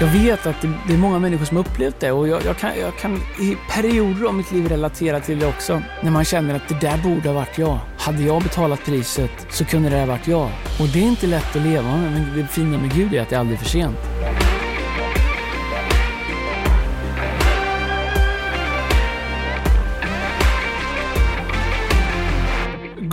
Jag 0.00 0.06
vet 0.06 0.46
att 0.46 0.56
det, 0.86 0.94
är 0.94 0.98
många 0.98 1.18
människor 1.18 1.44
som 1.44 1.56
har 1.56 1.64
upplevt 1.64 2.00
det 2.00 2.12
och 2.12 2.28
jag, 2.28 2.44
jag, 2.44 2.56
kan, 2.58 2.70
jag 2.80 2.98
kan 2.98 3.16
i 3.16 3.56
perioder 3.70 4.26
av 4.26 4.34
mitt 4.34 4.52
liv 4.52 4.68
relatera 4.68 5.20
till 5.20 5.38
det 5.38 5.46
också. 5.46 5.82
När 6.02 6.10
man 6.10 6.24
känner 6.24 6.54
att 6.54 6.68
det 6.68 6.80
där 6.80 6.98
borde 6.98 7.28
ha 7.28 7.34
varit 7.34 7.58
jag. 7.58 7.78
Hade 7.98 8.22
jag 8.22 8.42
betalat 8.42 8.84
priset 8.84 9.46
så 9.50 9.64
kunde 9.64 9.90
det 9.90 9.98
ha 9.98 10.06
varit 10.06 10.28
jag. 10.28 10.50
Och 10.80 10.88
det 10.92 10.98
är 10.98 11.06
inte 11.06 11.26
lätt 11.26 11.56
att 11.56 11.62
leva 11.62 11.96
med, 11.96 12.12
men 12.12 12.38
det 12.38 12.46
fina 12.46 12.78
med 12.78 12.94
Gud 12.94 13.14
är 13.14 13.22
att 13.22 13.28
det 13.28 13.36
aldrig 13.36 13.58
är 13.58 13.62
för 13.62 13.70
sent. 13.70 13.96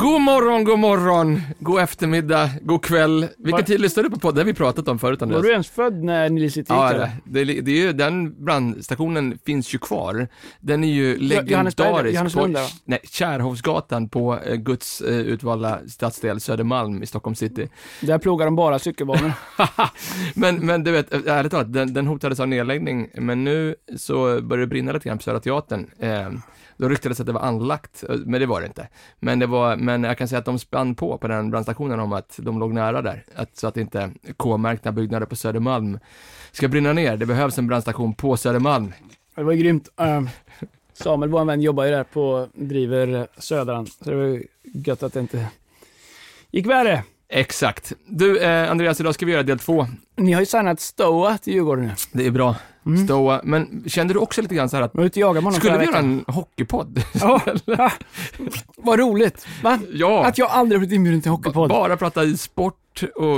God 0.08 0.22
morgon, 0.22 0.64
god 0.64 0.80
morgon, 0.80 1.42
god 1.60 1.80
eftermiddag, 1.80 2.50
god 2.62 2.84
kväll. 2.84 3.28
Vilken 3.38 3.52
Var- 3.52 3.62
tid 3.62 3.82
lyssnar 3.82 4.04
du 4.04 4.10
på 4.10 4.20
podd? 4.20 4.36
Det 4.36 4.42
har 4.42 4.46
vi 4.46 4.54
pratat 4.54 4.88
om 4.88 5.00
förut 5.00 5.22
Var 5.22 5.26
Andreas. 5.26 5.44
du 5.44 5.52
ens 5.52 5.70
född 5.70 6.04
när 6.04 6.30
Nile 6.30 6.50
City? 6.50 6.66
Ja, 6.70 7.10
det, 7.26 7.44
det, 7.46 7.62
det 7.62 7.72
är 7.72 7.76
ju, 7.76 7.94
den 7.94 8.46
brandstationen 8.46 9.40
finns 9.46 9.74
ju 9.74 9.78
kvar. 9.80 10.28
Den 10.60 10.84
är 10.84 10.88
ju 10.88 11.04
Johannesberg, 11.04 11.54
legendarisk 11.64 12.14
Johanneslund 12.14 12.56
på 12.56 12.62
nej, 12.86 13.00
Kärrhovsgatan 13.04 14.10
på 14.10 14.40
eh, 14.40 14.56
Guds 14.56 15.02
eh, 15.02 15.20
utvalda 15.20 15.80
stadsdel 15.88 16.40
Södermalm 16.40 17.04
i 17.04 17.06
Stockholm 17.06 17.36
city. 17.36 17.70
Där 18.02 18.18
plogar 18.18 18.46
de 18.46 18.56
bara 18.56 18.80
cykelbanor. 18.80 19.32
men, 20.36 20.56
men 20.56 20.84
du 20.84 20.92
vet, 20.92 21.14
eh, 21.14 21.20
ärligt 21.26 21.52
talat, 21.52 21.74
den, 21.74 21.94
den 21.94 22.08
hotades 22.08 22.40
av 22.40 22.48
nedläggning, 22.48 23.10
men 23.14 23.44
nu 23.44 23.76
så 23.98 24.42
börjar 24.42 24.62
det 24.62 24.68
brinna 24.68 24.92
lite 24.92 25.10
grann 25.10 25.18
på 25.18 25.24
Södra 25.24 25.40
Teatern. 25.40 25.88
Eh, 26.00 26.30
då 26.78 26.90
ryktades 26.90 27.20
att 27.20 27.26
det 27.26 27.34
var 27.34 27.42
anlagt, 27.42 28.04
eh, 28.10 28.16
men 28.26 28.40
det 28.40 28.46
var 28.46 28.62
det 28.62 28.68
inte. 28.68 28.88
Men 29.20 29.40
det 29.40 29.48
var, 29.48 29.76
men 29.76 29.97
men 30.02 30.08
jag 30.08 30.18
kan 30.18 30.28
säga 30.28 30.40
att 30.40 30.46
de 30.46 30.60
spann 30.60 30.96
på 30.96 31.18
på 31.18 31.28
den 31.28 31.52
brandstationen 31.52 32.00
om 32.00 32.14
att 32.14 32.40
de 32.42 32.60
låg 32.60 32.74
nära 32.74 33.02
där, 33.02 33.24
att, 33.36 33.58
så 33.58 33.68
att 33.68 33.78
inte 33.78 34.12
K-märkta 34.38 34.92
byggnader 34.92 35.26
på 35.26 35.36
Södermalm 35.36 36.00
ska 36.52 36.68
brinna 36.68 36.94
ner. 36.94 37.18
Det 37.18 37.26
behövs 37.26 37.58
en 37.58 37.68
brandstation 37.68 38.14
på 38.14 38.38
Södermalm. 38.38 38.94
Det 39.36 39.44
var 39.44 39.52
ju 39.52 39.60
grymt. 39.60 39.90
Ehm, 39.98 40.30
Samuel, 40.94 41.32
vår 41.32 41.46
vän, 41.46 41.62
jobbar 41.62 41.84
ju 41.86 41.92
där 41.92 42.04
på, 42.04 42.48
driver 42.54 43.28
Södran. 43.38 43.88
Så 43.88 44.10
det 44.10 44.16
var 44.16 44.24
ju 44.24 44.44
gött 44.64 45.04
att 45.04 45.14
det 45.14 45.20
inte 45.20 45.48
gick 46.52 46.66
värre. 46.66 47.04
Exakt. 47.30 47.94
Du, 48.06 48.40
eh, 48.40 48.72
Andreas, 48.72 49.00
idag 49.00 49.14
ska 49.14 49.26
vi 49.26 49.32
göra 49.32 49.44
del 49.44 49.60
två. 49.60 49.88
Ni 50.18 50.32
har 50.34 50.40
ju 50.40 50.46
signat 50.46 50.80
Stoa 50.80 51.38
till 51.38 51.54
Djurgården 51.54 51.86
nu. 51.86 51.92
Det 52.12 52.26
är 52.26 52.32
bra. 52.32 52.56
Mm. 52.86 53.06
Stoa. 53.06 53.42
Men 53.44 53.84
kände 53.88 54.14
du 54.14 54.20
också 54.20 54.42
lite 54.42 54.56
grann 54.56 54.70
så 54.70 54.76
här 54.76 54.84
att, 54.84 54.92
Jag 54.94 55.06
ute 55.06 55.20
med 55.20 55.28
honom 55.28 55.54
skulle 55.54 55.78
vi 55.78 55.86
göra 55.86 55.98
en 55.98 56.24
hockeypodd? 56.28 57.04
Ja, 57.14 57.42
ja. 57.66 57.92
Vad 58.78 59.00
roligt. 59.00 59.48
Va? 59.64 59.80
ja. 59.94 60.26
Att 60.26 60.38
jag 60.38 60.50
aldrig 60.50 60.80
blivit 60.80 60.96
inbjuden 60.96 61.22
till 61.22 61.32
hockeypodd. 61.32 61.70
Bara 61.70 61.98
prata 61.98 62.24
i 62.24 62.38
sport 62.38 63.04
och, 63.16 63.38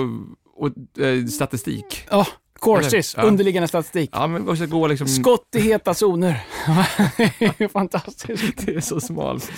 och 0.56 1.03
eh, 1.03 1.26
statistik. 1.26 2.08
Ja, 2.09 2.28
courses, 2.60 3.14
Ja. 3.18 3.24
underliggande 3.24 3.68
statistik. 3.68 4.10
Ja, 4.14 4.28
men 4.28 4.56
ska 4.58 4.66
gå 4.66 4.88
liksom... 4.88 5.08
Skott 5.08 5.56
i 5.56 5.60
heta 5.60 5.94
zoner. 5.94 6.42
Det 7.40 7.62
är 7.64 7.68
Fantastiskt. 7.68 8.44
Det 8.66 8.76
är 8.76 8.80
så 8.82 9.00
smalt. 9.02 9.52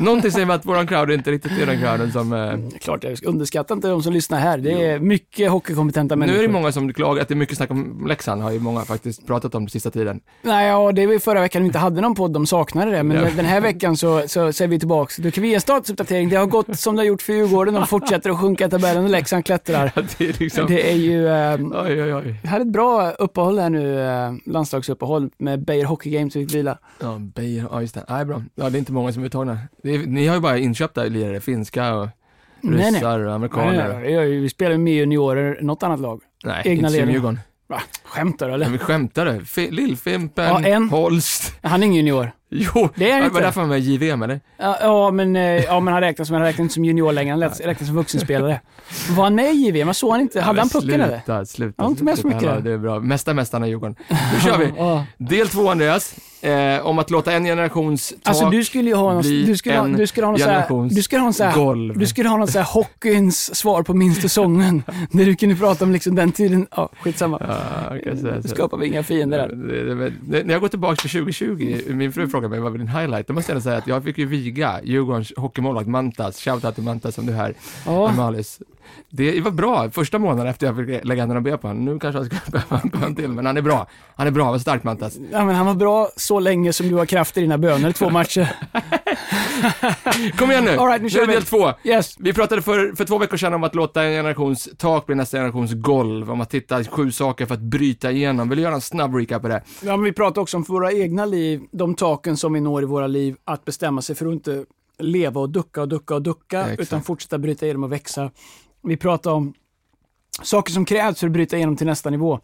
Någonting 0.00 0.30
säger 0.30 0.46
mig 0.46 0.56
att 0.56 0.66
våran 0.66 0.86
crowd 0.86 1.10
inte 1.10 1.30
riktigt 1.30 1.52
är 1.52 1.66
den 1.66 1.80
crowden 1.80 2.12
som... 2.12 2.32
Eh, 2.32 2.78
Klart, 2.80 3.04
jag 3.04 3.18
underskattar 3.24 3.74
inte 3.74 3.88
de 3.88 4.02
som 4.02 4.12
lyssnar 4.12 4.38
här. 4.40 4.58
Det 4.58 4.84
är 4.86 4.98
mycket 4.98 5.50
hockeykompetenta 5.50 6.14
nu 6.14 6.18
människor. 6.18 6.38
är 6.38 6.46
det 6.46 6.52
många 6.52 6.72
som 6.72 6.92
klagar 6.92 7.22
att 7.22 7.28
det 7.28 7.34
är 7.34 7.36
mycket 7.36 7.56
snack 7.56 7.70
om 7.70 8.06
Leksand, 8.08 8.42
har 8.42 8.50
ju 8.52 8.58
många 8.60 8.84
faktiskt 8.84 9.26
pratat 9.26 9.54
om 9.54 9.62
den 9.62 9.70
sista 9.70 9.90
tiden. 9.90 10.20
Nej, 10.42 10.68
ja, 10.68 10.92
det 10.92 11.06
var 11.06 11.12
ju 11.12 11.20
förra 11.20 11.40
veckan 11.40 11.62
vi 11.62 11.66
inte 11.66 11.78
hade 11.78 12.00
någon 12.00 12.14
podd, 12.14 12.32
de 12.32 12.46
saknade 12.46 12.90
det. 12.90 13.02
Men 13.02 13.16
Ja. 13.16 13.28
den 13.36 13.44
här 13.44 13.60
veckan 13.60 13.96
så, 13.96 14.22
så, 14.28 14.52
så 14.52 14.64
är 14.64 14.68
vi 14.68 14.78
tillbaka. 14.78 15.22
Då 15.22 15.30
kan 15.30 15.42
vi 15.42 15.48
ge 15.48 15.54
en 15.54 15.60
statusuppdatering. 15.60 16.28
Det 16.28 16.36
har 16.36 16.46
gått 16.46 16.78
som 16.78 16.96
det 16.96 17.00
har 17.02 17.06
gjort 17.06 17.22
för 17.22 17.32
Djurgården. 17.32 17.74
De 17.74 17.86
fortsätter 17.86 18.30
att 18.30 18.40
sjunka 18.40 18.66
i 18.66 18.70
tabellen 18.70 19.04
och 19.04 19.10
Leksand 19.10 19.44
klättrar. 19.44 19.92
Det 20.18 20.28
är 20.28 20.36
liksom... 20.38 20.66
Det 20.66 20.90
är 20.92 20.96
ju... 20.96 21.28
Eh, 21.28 21.54
Oj, 21.84 22.02
oj, 22.02 22.14
oj. 22.14 22.34
Vi 22.42 22.48
hade 22.48 22.62
ett 22.62 22.72
bra 22.72 23.10
uppehåll 23.10 23.58
här 23.58 23.70
nu, 23.70 24.00
eh, 24.00 24.32
landslagsuppehåll 24.46 25.30
med 25.38 25.64
Beijer 25.64 25.84
Hockey 25.84 26.10
Games 26.10 26.32
fick 26.32 26.54
vila. 26.54 26.78
Ja, 27.00 27.16
Beijer, 27.20 27.66
ja 27.70 27.80
just 27.80 27.94
det. 27.94 28.04
Nej, 28.08 28.24
bra. 28.24 28.42
Ja, 28.54 28.70
det 28.70 28.76
är 28.76 28.78
inte 28.78 28.92
många 28.92 29.12
som 29.12 29.22
är 29.22 29.26
uttagna. 29.26 29.58
Är, 29.82 29.98
ni 30.06 30.26
har 30.26 30.34
ju 30.34 30.40
bara 30.40 30.58
inköpta 30.58 31.04
lirare, 31.04 31.40
finska 31.40 31.94
och 31.94 32.08
Nej, 32.60 32.76
nej. 32.76 32.92
ryssar 32.92 33.18
och 33.18 33.24
Nej, 33.24 33.34
amerikaner. 33.34 34.00
nej, 34.00 34.14
nej. 34.16 34.40
Vi 34.40 34.48
spelar 34.48 34.72
ju 34.72 34.78
med 34.78 34.94
juniorer, 34.94 35.58
något 35.62 35.82
annat 35.82 36.00
lag. 36.00 36.20
Nej, 36.44 36.62
Egna 36.64 36.88
inte 36.88 37.00
som. 37.00 37.10
Djurgården. 37.10 37.38
Va? 37.72 37.82
Skämtar 38.04 38.46
du 38.46 38.52
Men 38.52 38.62
eller? 38.62 38.72
vi 38.72 38.78
skämtar 38.78 39.26
du? 39.26 39.44
Fi- 39.44 39.70
Lill-Fimpen, 39.70 40.44
Ja, 40.48 40.60
en. 40.68 40.88
Holst. 40.90 41.54
Han 41.62 41.82
är 41.82 41.86
ingen 41.86 41.96
junior. 41.96 42.30
Jo, 42.54 42.88
Det 42.94 43.10
är 43.10 43.14
han 43.14 43.22
inte. 43.22 43.34
var 43.34 43.40
därför 43.40 43.60
han 43.60 43.68
var 43.70 43.76
med 43.76 43.84
JVM 43.86 44.22
eller? 44.22 44.40
Ja, 44.58 44.76
ja, 44.80 45.10
men, 45.10 45.36
eh, 45.36 45.42
ja, 45.42 45.80
men 45.80 45.92
han 45.94 46.00
räknas, 46.02 46.30
men 46.30 46.40
han 46.40 46.46
räknas 46.46 46.60
inte 46.60 46.74
som 46.74 46.84
junior 46.84 47.12
längre. 47.12 47.30
Han 47.32 47.40
räknas 47.40 47.86
som 47.86 47.96
vuxenspelare. 47.96 48.60
Var 49.10 49.24
han 49.24 49.34
med 49.34 49.54
i 49.54 49.58
JVM? 49.66 49.84
Man 49.86 49.94
såg 49.94 50.10
han 50.10 50.20
inte? 50.20 50.40
Hade 50.40 50.58
Ja, 50.58 50.62
han 50.62 50.70
men 50.72 50.82
pucken 50.82 51.00
eller? 51.00 51.16
Sluta, 51.16 51.44
sluta. 51.46 51.74
Jag 51.78 51.84
har 51.84 51.90
inte 51.90 52.04
med 52.04 52.14
så 52.16 52.20
sluta. 52.20 52.36
mycket 52.36 52.50
Ja. 52.54 52.60
Det 52.60 52.72
är 52.72 52.78
bra. 52.78 53.00
Mesta 53.00 53.34
mästarna 53.34 53.66
i 53.66 53.70
Djurgården. 53.70 53.96
Nu 54.08 54.40
kör 54.40 54.58
vi. 54.58 54.74
Del 55.36 55.48
två 55.48 55.70
Andreas, 55.70 56.14
eh, 56.42 56.86
om 56.86 56.98
att 56.98 57.10
låta 57.10 57.32
en 57.32 57.44
generations 57.44 58.08
tak 58.08 58.18
Alltså 58.22 58.50
du 58.50 58.64
skulle 58.64 58.88
ju 58.90 58.94
ha 58.96 59.12
någon, 59.12 59.22
bli 59.22 59.44
du 59.44 59.56
skulle 59.56 59.76
ha, 59.76 59.84
en 59.84 59.92
du 59.92 60.06
skulle 60.06 60.26
ha 60.26 60.30
någon 60.32 60.40
här, 60.40 60.46
generations 60.48 60.94
du 60.94 61.02
skulle 61.02 61.20
ha 61.20 61.24
någon 61.24 61.34
så 61.34 61.44
här, 61.44 61.56
golv. 61.56 61.98
du 61.98 62.06
skulle 62.06 62.28
ha 62.28 62.36
någon 62.36 62.48
så 62.48 62.58
här 62.58 62.66
hockeyns 62.66 63.54
svar 63.54 63.82
på 63.82 63.94
minsta 63.94 64.22
säsongen. 64.22 64.82
Där 65.10 65.24
du 65.24 65.36
kunde 65.36 65.54
prata 65.56 65.84
om 65.84 65.92
liksom 65.92 66.14
den 66.14 66.32
tiden, 66.32 66.66
ja 66.76 66.88
skitsamma. 67.02 67.38
Ja, 68.04 68.16
så. 68.42 68.48
skapar 68.48 68.76
vi 68.78 68.86
inga 68.86 69.02
fiender 69.02 69.38
där. 69.38 69.48
Det- 69.48 70.10
det- 70.10 70.44
När 70.44 70.52
jag 70.54 70.60
går 70.60 70.68
tillbaka 70.68 70.96
till 70.96 71.10
2020, 71.10 71.76
min 71.94 72.12
fru 72.12 72.28
frågade 72.28 72.48
mig 72.48 72.60
vad 72.60 72.72
var 72.72 72.78
din 72.78 72.88
highlight? 72.88 73.26
Då 73.26 73.34
måste 73.34 73.52
jag 73.52 73.62
säga 73.62 73.76
att 73.76 73.86
jag 73.86 74.04
fick 74.04 74.18
ju 74.18 74.26
viga 74.26 74.80
Djurgårdens 74.84 75.32
hockeymålvakt 75.36 75.88
Mantas, 75.88 76.40
shoutout 76.40 76.74
till 76.74 76.84
Mantas 76.84 77.14
som 77.14 77.26
du 77.26 77.32
är 77.32 77.36
här, 77.36 77.54
Ja, 77.86 78.08
Amalis. 78.08 78.60
Det 79.10 79.40
var 79.40 79.50
bra 79.50 79.90
första 79.90 80.18
månaden 80.18 80.46
efter 80.46 80.66
jag 80.66 80.76
fick 80.76 81.04
lägga 81.04 81.22
händerna 81.22 81.54
och 81.54 81.60
på 81.60 81.68
honom. 81.68 81.84
Nu 81.84 81.98
kanske 81.98 82.18
jag 82.18 82.26
ska 82.26 82.50
behöva 82.50 82.80
en 82.84 83.00
bön 83.00 83.14
till, 83.16 83.28
men 83.28 83.46
han 83.46 83.56
är 83.56 83.62
bra. 83.62 83.86
Han 84.16 84.26
är 84.26 84.30
bra, 84.30 84.50
vad 84.50 84.60
starkt 84.60 84.84
Mantas. 84.84 85.18
ja, 85.32 85.44
men 85.44 85.54
han 85.54 85.66
var 85.66 85.74
bra 85.74 86.08
så 86.16 86.40
länge 86.40 86.72
som 86.72 86.88
du 86.88 86.94
har 86.94 87.06
kraft 87.06 87.36
i 87.36 87.40
dina 87.40 87.58
böner, 87.58 87.92
två 87.92 88.10
matcher. 88.10 88.48
Kom 90.38 90.50
igen 90.50 90.64
nu! 90.64 90.76
All 90.76 90.86
right, 90.88 91.02
nu 91.02 91.10
kör 91.10 91.26
vi. 91.26 91.32
del 91.32 91.42
två. 91.42 91.72
Yes. 91.84 92.14
Vi 92.18 92.32
pratade 92.32 92.62
för, 92.62 92.96
för 92.96 93.04
två 93.04 93.18
veckor 93.18 93.36
sedan 93.36 93.54
om 93.54 93.64
att 93.64 93.74
låta 93.74 94.02
en 94.02 94.10
generations 94.10 94.68
tak 94.78 95.06
bli 95.06 95.14
nästa 95.14 95.36
generations 95.36 95.72
golv, 95.72 96.30
om 96.30 96.40
att 96.40 96.50
titta 96.50 96.84
sju 96.84 97.10
saker 97.10 97.46
för 97.46 97.54
att 97.54 97.60
bryta 97.60 98.10
igenom. 98.10 98.48
Vill 98.48 98.56
du 98.56 98.62
göra 98.62 98.74
en 98.74 98.80
snabb 98.80 99.14
recap 99.14 99.42
på 99.42 99.48
det? 99.48 99.62
Ja, 99.82 99.96
men 99.96 100.02
vi 100.04 100.12
pratar 100.12 100.42
också 100.42 100.56
om 100.56 100.64
för 100.64 100.72
våra 100.72 100.92
egna 100.92 101.24
liv, 101.24 101.60
de 101.72 101.94
taken 101.94 102.36
som 102.36 102.52
vi 102.52 102.60
når 102.60 102.82
i 102.82 102.86
våra 102.86 103.06
liv, 103.06 103.36
att 103.44 103.64
bestämma 103.64 104.02
sig 104.02 104.16
för 104.16 104.26
att 104.26 104.32
inte 104.32 104.64
leva 104.98 105.40
och 105.40 105.50
ducka 105.50 105.80
och 105.80 105.88
ducka 105.88 106.14
och 106.14 106.22
ducka, 106.22 106.60
Exakt. 106.60 106.80
utan 106.80 107.02
fortsätta 107.02 107.38
bryta 107.38 107.66
igenom 107.66 107.84
och 107.84 107.92
växa. 107.92 108.30
Vi 108.82 108.96
pratar 108.96 109.30
om 109.30 109.54
saker 110.42 110.72
som 110.72 110.84
krävs 110.84 111.20
för 111.20 111.26
att 111.26 111.32
bryta 111.32 111.56
igenom 111.56 111.76
till 111.76 111.86
nästa 111.86 112.10
nivå. 112.10 112.40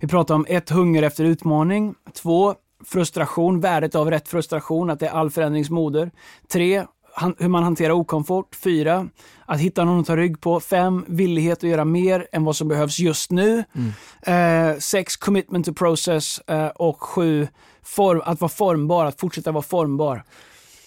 Vi 0.00 0.08
pratar 0.08 0.34
om 0.34 0.46
ett, 0.48 0.70
hunger 0.70 1.02
efter 1.02 1.24
utmaning. 1.24 1.94
Två, 2.12 2.54
frustration, 2.84 3.60
värdet 3.60 3.94
av 3.94 4.10
rätt 4.10 4.28
frustration, 4.28 4.90
att 4.90 5.00
det 5.00 5.06
är 5.06 5.10
all 5.10 5.30
förändrings 5.30 5.70
moder. 5.70 6.10
Tre, 6.52 6.84
han, 7.14 7.34
hur 7.38 7.48
man 7.48 7.62
hanterar 7.62 7.90
okomfort. 7.90 8.54
Fyra, 8.54 9.08
att 9.46 9.60
hitta 9.60 9.84
någon 9.84 10.00
att 10.00 10.06
ta 10.06 10.16
rygg 10.16 10.40
på. 10.40 10.60
Fem, 10.60 11.04
villighet 11.08 11.58
att 11.58 11.70
göra 11.70 11.84
mer 11.84 12.26
än 12.32 12.44
vad 12.44 12.56
som 12.56 12.68
behövs 12.68 12.98
just 12.98 13.30
nu. 13.30 13.64
Eh, 14.22 14.78
sex, 14.78 15.16
commitment 15.16 15.66
to 15.66 15.72
process. 15.72 16.40
Eh, 16.46 16.66
och 16.66 17.02
sju, 17.02 17.48
form, 17.82 18.22
att 18.24 18.40
vara 18.40 18.48
formbar, 18.48 19.04
att 19.04 19.20
fortsätta 19.20 19.52
vara 19.52 19.62
formbar. 19.62 20.24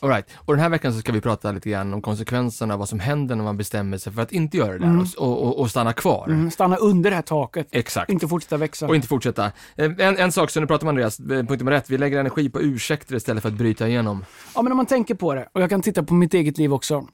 All 0.03 0.09
right. 0.09 0.25
och 0.35 0.53
den 0.53 0.59
här 0.63 0.69
veckan 0.69 0.94
så 0.94 1.00
ska 1.00 1.12
vi 1.12 1.22
prata 1.22 1.51
lite 1.51 1.69
grann 1.69 1.94
om 1.94 2.01
konsekvenserna, 2.01 2.78
vad 2.78 2.89
som 2.89 3.00
händer 3.00 3.35
när 3.35 3.44
man 3.44 3.57
bestämmer 3.57 3.97
sig 3.97 4.13
för 4.13 4.22
att 4.22 4.31
inte 4.31 4.57
göra 4.57 4.72
det 4.72 4.79
där 4.79 5.06
och, 5.17 5.44
och, 5.44 5.59
och 5.59 5.69
stanna 5.69 5.94
kvar. 5.94 6.25
Mm, 6.28 6.51
stanna 6.51 6.75
under 6.75 7.09
det 7.09 7.16
här 7.16 7.23
taket. 7.23 7.67
Exakt. 7.72 8.09
Inte 8.12 8.28
fortsätta 8.28 8.57
växa. 8.57 8.88
Och 8.88 8.95
inte 8.95 9.07
fortsätta. 9.07 9.45
Eh, 9.75 9.91
En, 9.97 10.17
en 10.17 10.31
sak 10.31 10.50
som 10.50 10.62
du 10.62 10.67
pratar 10.67 10.85
om 10.85 10.89
Andreas, 10.89 11.19
eh, 11.19 11.25
punkt 11.25 11.59
nummer 11.59 11.72
ett, 11.72 11.89
vi 11.89 11.97
lägger 11.97 12.19
energi 12.19 12.50
på 12.50 12.62
ursäkter 12.62 13.16
istället 13.16 13.41
för 13.41 13.50
att 13.50 13.56
bryta 13.56 13.88
igenom. 13.88 14.25
Ja, 14.56 14.62
men 14.62 14.72
om 14.72 14.78
man 14.78 14.85
tänker 14.85 15.16
på 15.16 15.34
det, 15.34 15.47
och 15.53 15.62
jag 15.62 15.69
kan 15.69 15.81
titta 15.81 16.03
på 16.03 16.13
mitt 16.13 16.33
eget 16.33 16.57
liv 16.57 16.73
också. 16.73 17.07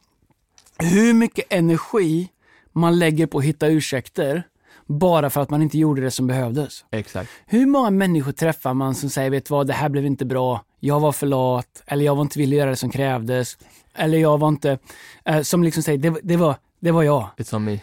Hur 0.79 1.13
mycket 1.13 1.45
energi 1.49 2.27
man 2.73 2.99
lägger 2.99 3.27
på 3.27 3.37
att 3.37 3.43
hitta 3.43 3.67
ursäkter 3.67 4.43
bara 4.85 5.29
för 5.29 5.41
att 5.41 5.49
man 5.49 5.61
inte 5.61 5.77
gjorde 5.77 6.01
det 6.01 6.11
som 6.11 6.27
behövdes. 6.27 6.85
Exakt. 6.91 7.29
Hur 7.45 7.65
många 7.65 7.89
människor 7.89 8.31
träffar 8.31 8.73
man 8.73 8.95
som 8.95 9.09
säger, 9.09 9.29
vet 9.29 9.49
vad, 9.49 9.67
det 9.67 9.73
här 9.73 9.89
blev 9.89 10.05
inte 10.05 10.25
bra, 10.25 10.61
jag 10.79 10.99
var 10.99 11.11
för 11.11 11.27
lat, 11.27 11.83
eller 11.87 12.05
jag 12.05 12.15
var 12.15 12.21
inte 12.21 12.39
villig 12.39 12.57
att 12.57 12.59
göra 12.59 12.69
det 12.69 12.75
som 12.75 12.89
krävdes, 12.89 13.57
eller 13.95 14.17
jag 14.17 14.37
var 14.37 14.47
inte, 14.47 14.77
eh, 15.25 15.41
som 15.41 15.63
liksom 15.63 15.83
säger, 15.83 15.97
det, 15.97 16.15
det, 16.23 16.37
var, 16.37 16.55
det 16.79 16.91
var 16.91 17.03
jag. 17.03 17.27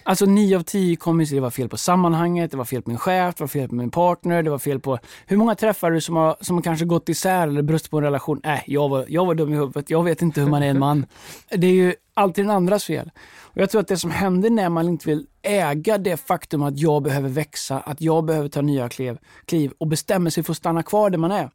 Alltså 0.02 0.26
nio 0.26 0.56
av 0.56 0.60
tio 0.60 0.96
kommer 0.96 1.24
det 1.34 1.40
var 1.40 1.50
fel 1.50 1.68
på 1.68 1.76
sammanhanget, 1.76 2.50
det 2.50 2.56
var 2.56 2.64
fel 2.64 2.82
på 2.82 2.90
min 2.90 2.98
chef, 2.98 3.34
det 3.34 3.42
var 3.42 3.48
fel 3.48 3.68
på 3.68 3.74
min 3.74 3.90
partner, 3.90 4.42
det 4.42 4.50
var 4.50 4.58
fel 4.58 4.80
på... 4.80 4.98
Hur 5.26 5.36
många 5.36 5.54
träffar 5.54 5.90
du 5.90 6.00
som 6.00 6.16
har, 6.16 6.36
som 6.40 6.56
har 6.56 6.62
kanske 6.62 6.84
gått 6.84 7.08
isär 7.08 7.48
eller 7.48 7.62
brustit 7.62 7.90
på 7.90 7.98
en 7.98 8.04
relation? 8.04 8.40
Äh, 8.44 8.58
jag 8.66 8.88
var, 8.88 9.04
jag 9.08 9.26
var 9.26 9.34
dum 9.34 9.52
i 9.52 9.56
huvudet, 9.56 9.90
jag 9.90 10.04
vet 10.04 10.22
inte 10.22 10.40
hur 10.40 10.48
man 10.48 10.62
är 10.62 10.70
en 10.70 10.78
man. 10.78 11.06
Det 11.50 11.66
är 11.66 11.72
ju 11.72 11.94
alltid 12.14 12.44
den 12.44 12.50
andras 12.50 12.84
fel. 12.84 13.10
Och 13.40 13.58
jag 13.58 13.70
tror 13.70 13.80
att 13.80 13.88
det 13.88 13.96
som 13.96 14.10
händer 14.10 14.50
när 14.50 14.68
man 14.68 14.88
inte 14.88 15.08
vill 15.08 15.26
äga 15.42 15.98
det 15.98 16.16
faktum 16.16 16.62
att 16.62 16.78
jag 16.78 17.02
behöver 17.02 17.28
växa, 17.28 17.78
att 17.78 18.00
jag 18.00 18.24
behöver 18.24 18.48
ta 18.48 18.60
nya 18.60 18.88
kliv, 18.88 19.18
kliv 19.46 19.72
och 19.78 19.86
bestämmer 19.86 20.30
sig 20.30 20.42
för 20.42 20.52
att 20.52 20.56
stanna 20.56 20.82
kvar 20.82 21.10
där 21.10 21.18
man 21.18 21.32
är. 21.32 21.50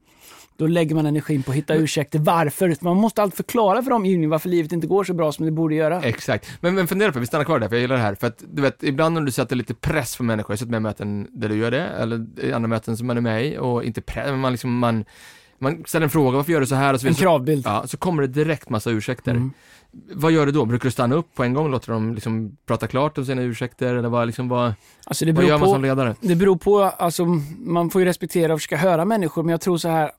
Då 0.58 0.68
lägger 0.68 0.96
man 0.96 1.06
energin 1.06 1.44
på 1.44 1.52
att 1.52 1.58
hitta 1.58 1.76
ursäkter. 1.76 2.20
Varför? 2.20 2.76
Man 2.82 2.98
måste 2.98 3.22
alltid 3.22 3.38
förklara 3.38 3.84
för 3.84 3.90
dem 3.90 4.30
varför 4.30 4.50
livet 4.50 4.72
inte 4.72 4.88
går 4.88 5.04
så 5.04 5.14
bra 5.14 5.32
som 5.32 5.46
det 5.46 5.52
borde 5.52 5.76
göra. 5.76 6.02
Exakt. 6.02 6.50
Men, 6.62 6.76
men 6.76 6.88
fundera 6.88 7.12
på, 7.12 7.20
vi 7.20 7.26
stannar 7.26 7.46
kvar 7.46 7.60
där, 7.60 7.68
för 7.68 7.76
jag 7.76 7.82
gillar 7.82 7.96
det 7.96 8.02
här. 8.02 8.16
För 8.16 8.28
att, 8.28 8.44
du 8.52 8.62
vet, 8.62 8.84
ibland 8.84 9.16
när 9.16 9.22
du 9.22 9.32
sätter 9.32 9.56
lite 9.56 9.74
press 9.74 10.18
på 10.18 10.24
människor, 10.24 10.52
jag 10.52 10.56
har 10.56 10.58
suttit 10.58 10.72
med 10.72 10.82
möten 10.82 11.28
där 11.32 11.50
du 11.50 11.56
gör 11.56 11.72
det, 11.72 11.82
eller 11.82 12.26
i 12.44 12.54
andra 12.54 12.68
möten 12.68 12.98
som 12.98 13.08
man 13.08 13.18
är 13.18 13.22
med 13.22 13.46
i, 13.46 13.58
och 13.58 13.84
inte 13.84 14.02
press, 14.02 14.26
men 14.26 14.40
man 14.40 14.52
liksom, 14.52 14.78
man, 14.78 15.06
man 15.60 15.84
ställer 15.88 16.04
en 16.04 16.10
fråga, 16.10 16.38
varför 16.38 16.52
gör 16.52 16.60
du 16.60 16.66
så 16.68 16.76
här? 16.76 16.94
Och 16.94 17.02
så 17.02 17.08
En 17.08 17.14
kravbild. 17.14 17.66
Ja, 17.66 17.88
så 17.88 17.98
kommer 17.98 18.22
det 18.22 18.28
direkt 18.28 18.70
massa 18.70 18.90
ursäkter. 18.90 19.32
Mm. 19.32 19.52
Vad 20.14 20.32
gör 20.32 20.46
du 20.46 20.52
då? 20.52 20.66
Brukar 20.66 20.84
du 20.86 20.92
stanna 20.92 21.16
upp 21.16 21.36
på 21.36 21.44
en 21.44 21.54
gång? 21.54 21.72
Låter 21.72 21.92
dem 21.94 22.14
liksom 22.14 22.58
prata 22.66 22.88
klart 22.88 23.18
om 23.18 23.26
sina 23.26 23.42
ursäkter? 23.42 23.96
Eller 23.96 24.10
vad, 24.10 24.28
liksom, 24.28 24.50
vad, 24.50 24.74
Alltså 25.06 25.32
vad 25.32 25.46
gör 25.46 25.58
man 25.58 25.70
som 25.70 25.82
på, 25.82 25.88
ledare? 25.88 26.16
det 26.22 26.36
beror 26.36 26.56
på, 26.58 26.82
alltså 26.82 27.26
man 27.60 27.90
får 27.90 28.02
ju 28.02 28.06
respektera 28.06 28.54
och 28.54 28.60
försöka 28.60 28.78
höra 28.78 29.06
människor, 29.06 29.44
men 29.44 29.52
jag 29.52 29.62
tror 29.62 29.78
så 29.78 29.90
här, 29.90 30.12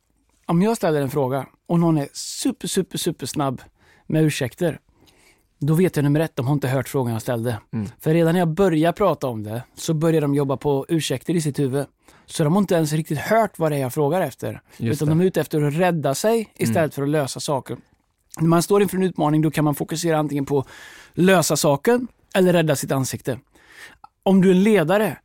om 0.46 0.62
jag 0.62 0.76
ställer 0.76 1.00
en 1.02 1.10
fråga 1.10 1.46
och 1.66 1.80
någon 1.80 1.98
är 1.98 2.08
super, 2.12 2.68
super, 2.68 2.98
super 2.98 3.26
snabb 3.26 3.62
med 4.06 4.24
ursäkter, 4.24 4.78
då 5.60 5.74
vet 5.74 5.96
jag 5.96 6.02
nummer 6.02 6.20
ett, 6.20 6.36
de 6.36 6.46
har 6.46 6.54
inte 6.54 6.68
hört 6.68 6.88
frågan 6.88 7.12
jag 7.12 7.22
ställde. 7.22 7.58
Mm. 7.72 7.88
För 8.00 8.14
redan 8.14 8.32
när 8.32 8.38
jag 8.38 8.48
börjar 8.48 8.92
prata 8.92 9.26
om 9.26 9.42
det, 9.42 9.62
så 9.74 9.94
börjar 9.94 10.20
de 10.20 10.34
jobba 10.34 10.56
på 10.56 10.86
ursäkter 10.88 11.34
i 11.36 11.40
sitt 11.40 11.58
huvud. 11.58 11.86
Så 12.26 12.44
de 12.44 12.52
har 12.52 12.60
inte 12.60 12.74
ens 12.74 12.92
riktigt 12.92 13.18
hört 13.18 13.58
vad 13.58 13.72
det 13.72 13.76
är 13.76 13.80
jag 13.80 13.94
frågar 13.94 14.20
efter. 14.20 14.60
Just 14.76 15.02
utan 15.02 15.08
det. 15.08 15.12
Mm. 15.12 15.18
de 15.18 15.24
är 15.24 15.28
ute 15.28 15.40
efter 15.40 15.62
att 15.62 15.74
rädda 15.74 16.14
sig 16.14 16.52
istället 16.56 16.94
för 16.94 17.02
att 17.02 17.08
lösa 17.08 17.40
saker. 17.40 17.76
När 18.40 18.48
man 18.48 18.62
står 18.62 18.82
inför 18.82 18.96
en 18.96 19.02
utmaning 19.02 19.42
då 19.42 19.50
kan 19.50 19.64
man 19.64 19.74
fokusera 19.74 20.18
antingen 20.18 20.46
på 20.46 20.64
lösa 21.12 21.56
saken 21.56 22.08
eller 22.34 22.52
rädda 22.52 22.76
sitt 22.76 22.92
ansikte. 22.92 23.38
Om 24.22 24.40
du 24.40 24.48
är 24.50 24.54
en 24.54 24.62
ledare, 24.62 25.16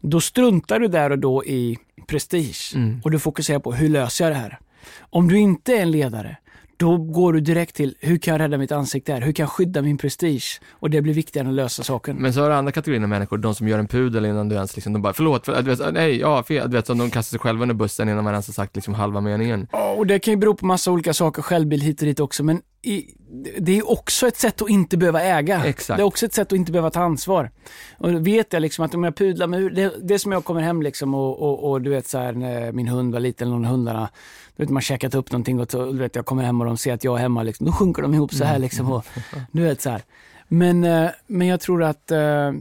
då 0.00 0.20
struntar 0.20 0.78
du 0.78 0.88
där 0.88 1.10
och 1.10 1.18
då 1.18 1.44
i 1.44 1.78
prestige 2.06 2.72
Mm. 2.74 3.00
och 3.04 3.10
du 3.10 3.18
fokuserar 3.18 3.58
på 3.58 3.72
hur 3.72 3.88
löser 3.88 4.24
jag 4.24 4.32
det 4.32 4.38
här. 4.38 4.58
Om 5.00 5.28
du 5.28 5.38
inte 5.38 5.72
är 5.76 5.82
en 5.82 5.90
ledare, 5.90 6.36
då 6.76 6.96
går 6.96 7.32
du 7.32 7.40
direkt 7.40 7.76
till 7.76 7.94
hur 8.00 8.18
kan 8.18 8.32
jag 8.32 8.40
rädda 8.40 8.58
mitt 8.58 8.72
ansikte 8.72 9.12
här? 9.12 9.20
Hur 9.20 9.32
kan 9.32 9.42
jag 9.42 9.50
skydda 9.50 9.82
min 9.82 9.98
prestige? 9.98 10.60
Och 10.70 10.90
det 10.90 11.02
blir 11.02 11.14
viktigare 11.14 11.44
än 11.44 11.50
att 11.50 11.56
lösa 11.56 11.82
saken. 11.82 12.16
Men 12.16 12.32
så 12.32 12.40
har 12.40 12.48
du 12.48 12.54
andra 12.54 12.72
kategorier 12.72 13.02
av 13.02 13.08
människor, 13.08 13.38
de 13.38 13.54
som 13.54 13.68
gör 13.68 13.78
en 13.78 13.88
pudel 13.88 14.24
innan 14.24 14.48
du 14.48 14.54
ens 14.54 14.76
liksom, 14.76 14.92
de 14.92 15.02
bara 15.02 15.12
förlåt, 15.12 15.46
för, 15.46 15.62
vet, 15.62 15.94
nej, 15.94 16.20
ja, 16.20 16.42
fel, 16.42 16.70
du 16.70 16.76
vet, 16.76 16.86
som 16.86 16.98
de 16.98 17.10
kastar 17.10 17.30
sig 17.30 17.38
själva 17.38 17.62
under 17.62 17.74
bussen 17.74 18.08
innan 18.08 18.24
man 18.24 18.32
ens 18.32 18.46
har 18.46 18.52
sagt 18.52 18.76
liksom 18.76 18.94
halva 18.94 19.20
meningen. 19.20 19.68
Ja, 19.72 19.94
och 19.98 20.06
det 20.06 20.18
kan 20.18 20.32
ju 20.34 20.38
bero 20.38 20.54
på 20.54 20.66
massa 20.66 20.90
olika 20.90 21.14
saker, 21.14 21.42
självbild 21.42 21.82
hit 21.82 22.00
och 22.00 22.06
dit 22.06 22.20
också, 22.20 22.44
men 22.44 22.60
i, 22.84 23.14
det 23.58 23.78
är 23.78 23.90
också 23.90 24.26
ett 24.26 24.36
sätt 24.36 24.62
att 24.62 24.68
inte 24.68 24.96
behöva 24.96 25.22
äga. 25.22 25.64
Exakt. 25.64 25.98
Det 25.98 26.02
är 26.02 26.06
också 26.06 26.26
ett 26.26 26.34
sätt 26.34 26.52
att 26.52 26.56
inte 26.56 26.72
behöva 26.72 26.90
ta 26.90 27.00
ansvar. 27.00 27.50
Och 27.98 28.26
vet 28.26 28.52
jag 28.52 28.60
liksom 28.60 28.84
att 28.84 28.94
om 28.94 29.04
jag 29.04 29.16
pudlar 29.16 29.46
med 29.46 29.74
det, 29.74 29.92
det 30.02 30.14
är 30.14 30.18
som 30.18 30.32
jag 30.32 30.44
kommer 30.44 30.60
hem 30.60 30.82
liksom 30.82 31.14
och, 31.14 31.42
och, 31.42 31.70
och 31.70 31.82
du 31.82 31.90
vet 31.90 32.08
så 32.08 32.18
här 32.18 32.32
när 32.32 32.72
min 32.72 32.88
hund 32.88 33.12
var 33.12 33.20
liten, 33.20 33.50
någon 33.50 33.64
hundarna, 33.64 34.08
du 34.56 34.62
vet 34.62 34.70
man 34.70 34.76
har 34.76 34.80
käkat 34.80 35.14
upp 35.14 35.32
någonting 35.32 35.60
och 35.60 35.70
så, 35.70 35.92
du 35.92 35.98
vet 35.98 36.16
jag 36.16 36.26
kommer 36.26 36.42
hem 36.42 36.60
och 36.60 36.66
de 36.66 36.76
ser 36.76 36.94
att 36.94 37.04
jag 37.04 37.16
är 37.16 37.22
hemma 37.22 37.42
liksom, 37.42 37.66
då 37.66 37.72
sjunker 37.72 38.02
de 38.02 38.14
ihop 38.14 38.34
så 38.34 38.44
här 38.44 38.58
liksom 38.58 38.92
och 38.92 39.06
du 39.52 39.62
vet 39.62 39.80
så 39.80 39.90
här. 39.90 40.02
Men, 40.48 40.84
eh, 40.84 41.10
men 41.26 41.46
jag 41.46 41.60
tror 41.60 41.82
att, 41.82 42.10
eh, 42.10 42.52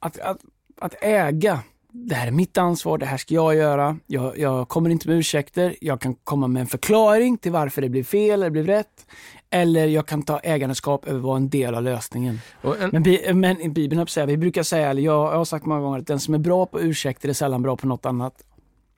att, 0.00 0.18
att, 0.18 0.38
att 0.80 0.94
äga 1.00 1.62
det 1.92 2.14
här 2.14 2.26
är 2.26 2.30
mitt 2.30 2.58
ansvar, 2.58 2.98
det 2.98 3.06
här 3.06 3.16
ska 3.16 3.34
jag 3.34 3.54
göra. 3.54 3.98
Jag, 4.06 4.38
jag 4.38 4.68
kommer 4.68 4.90
inte 4.90 5.08
med 5.08 5.16
ursäkter. 5.16 5.76
Jag 5.80 6.00
kan 6.00 6.14
komma 6.14 6.46
med 6.46 6.60
en 6.60 6.66
förklaring 6.66 7.38
till 7.38 7.52
varför 7.52 7.82
det 7.82 7.88
blev 7.88 8.04
fel 8.04 8.30
eller 8.30 8.50
blev 8.50 8.66
rätt. 8.66 9.06
Eller 9.54 9.86
jag 9.86 10.06
kan 10.06 10.22
ta 10.22 10.38
ägandeskap 10.38 11.06
över 11.06 11.18
att 11.18 11.24
vara 11.24 11.36
en 11.36 11.48
del 11.48 11.74
av 11.74 11.82
lösningen. 11.82 12.40
En, 12.62 12.90
Men, 12.92 13.02
bi- 13.02 13.32
men 13.32 13.60
i 13.60 13.68
Bibeln, 13.68 14.06
säga, 14.06 14.26
vi 14.26 14.36
brukar 14.36 14.62
säga, 14.62 14.90
eller 14.90 15.02
jag, 15.02 15.32
jag 15.32 15.36
har 15.38 15.44
sagt 15.44 15.66
många 15.66 15.80
gånger, 15.80 15.98
att 15.98 16.06
den 16.06 16.20
som 16.20 16.34
är 16.34 16.38
bra 16.38 16.66
på 16.66 16.80
ursäkter 16.80 17.28
är 17.28 17.32
sällan 17.32 17.62
bra 17.62 17.76
på 17.76 17.86
något 17.86 18.06
annat. 18.06 18.34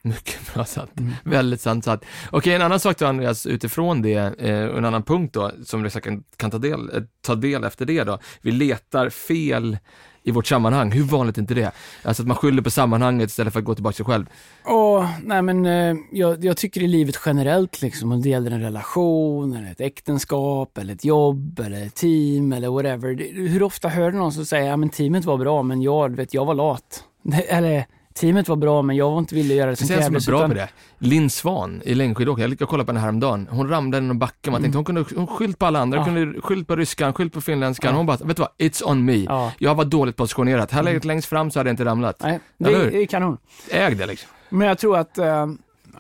Mycket 0.03 0.55
bra 0.55 0.65
sant. 0.65 0.91
Väldigt 1.25 1.61
sant 1.61 1.85
sant. 1.85 2.05
Okej, 2.31 2.55
en 2.55 2.63
annan 2.63 2.81
sak 2.81 2.99
då 2.99 3.07
Andreas, 3.07 3.47
utifrån 3.47 4.03
det, 4.03 4.15
eh, 4.41 4.77
en 4.77 4.85
annan 4.85 5.03
punkt 5.03 5.35
då, 5.35 5.51
som 5.65 5.83
vi 5.83 5.91
säkert 5.91 6.21
kan 6.37 6.51
ta 6.51 6.59
del, 6.59 6.91
eh, 6.97 7.03
ta 7.21 7.35
del 7.35 7.65
efter 7.65 7.87
det 7.87 8.05
då. 8.05 8.19
Vi 8.41 8.53
letar 8.53 9.09
fel 9.11 9.79
i 10.25 10.31
vårt 10.31 10.47
sammanhang. 10.47 10.93
Hur 10.93 11.03
vanligt 11.03 11.37
är 11.37 11.41
inte 11.41 11.55
det? 11.55 11.73
Alltså 12.03 12.23
att 12.23 12.29
man 12.29 12.37
skyller 12.37 12.63
på 12.63 12.71
sammanhanget 12.71 13.31
istället 13.31 13.53
för 13.53 13.61
att 13.61 13.67
gå 13.67 13.75
tillbaka 13.75 13.93
till 13.93 14.05
sig 14.05 14.13
själv. 14.13 14.27
Åh, 14.67 15.09
nej 15.23 15.43
men 15.43 15.67
eh, 15.67 15.97
jag, 16.13 16.45
jag 16.45 16.57
tycker 16.57 16.83
i 16.83 16.87
livet 16.87 17.21
generellt, 17.27 17.83
liksom, 17.83 18.13
om 18.13 18.23
det 18.23 18.29
gäller 18.29 18.51
en 18.51 18.61
relation, 18.61 19.57
eller 19.57 19.71
ett 19.71 19.81
äktenskap, 19.81 20.79
eller 20.79 20.95
ett 20.95 21.05
jobb, 21.05 21.61
eller 21.61 21.87
ett 21.87 21.95
team, 21.95 22.53
eller 22.53 22.69
whatever. 22.69 23.15
Det, 23.15 23.25
hur 23.25 23.63
ofta 23.63 23.89
hör 23.89 24.11
du 24.11 24.19
någon 24.19 24.33
som 24.33 24.47
säger, 24.47 24.71
ja 24.71 24.77
men 24.77 24.89
teamet 24.89 25.25
var 25.25 25.37
bra, 25.37 25.63
men 25.63 25.83
jag, 25.83 26.11
du 26.11 26.17
vet, 26.17 26.35
jag 26.35 26.45
var 26.45 26.55
lat. 26.55 27.05
Det, 27.23 27.43
eller, 27.43 27.87
teamet 28.15 28.49
var 28.49 28.57
bra, 28.57 28.83
men 28.83 28.97
jag 28.97 29.11
var 29.11 29.19
inte 29.19 29.35
villig 29.35 29.55
att 29.55 29.59
göra 29.59 29.67
det 29.67 29.73
Det 29.73 29.77
som 29.77 29.87
som 29.87 29.97
är 29.97 30.01
krävdes. 30.01 30.27
bra 30.27 30.39
utan- 30.39 30.51
på 30.51 30.55
det. 30.57 30.69
Linn 30.99 31.31
Svan 31.31 31.83
i 31.85 31.95
längdskidåkning, 31.95 32.57
jag, 32.61 32.69
kollade 32.69 32.87
på 32.87 32.93
henne 32.93 33.01
häromdagen. 33.01 33.49
Hon 33.51 33.69
ramlade 33.69 34.05
i 34.05 34.09
någon 34.09 34.19
backe, 34.19 34.51
man 34.51 34.61
tänkte 34.63 34.79
hon 34.79 34.85
kunde 34.85 35.05
hon 35.17 35.27
skyllt 35.27 35.59
på 35.59 35.67
alla 35.67 35.79
andra, 35.81 35.99
Ja. 35.99 36.05
kunde 36.05 36.41
skyllt 36.41 36.69
på 36.69 36.77
ryskan, 36.77 37.13
skyllt 37.15 37.33
på 37.33 37.41
finländskan. 37.41 37.91
Ja. 37.91 37.97
Hon 37.97 38.07
bara, 38.07 38.17
vet 38.17 38.37
du 38.37 38.41
vad, 38.41 38.51
it's 38.59 38.91
on 38.91 39.05
me. 39.05 39.17
Ja. 39.25 39.53
Jag 39.59 39.75
var 39.75 39.85
dåligt 39.85 40.17
positionerat. 40.17 40.71
Hade 40.71 40.89
jag 40.89 40.93
legat 40.93 41.05
längst 41.05 41.29
fram 41.29 41.51
så 41.51 41.59
hade 41.59 41.69
jag 41.71 41.73
inte 41.73 41.85
ramlat. 41.85 42.17
Nej, 42.23 42.41
Eller 42.61 42.71
det, 42.79 42.85
hur? 42.85 42.91
det 42.91 43.03
är 43.03 43.07
kanon. 43.07 43.37
Äg 43.71 43.95
det 43.95 44.07
liksom. 44.07 44.29
Men 44.49 44.69
jag 44.69 44.79
tror 44.79 44.97
att 44.99 45.19
eh, 45.19 45.47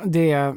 det... 0.04 0.54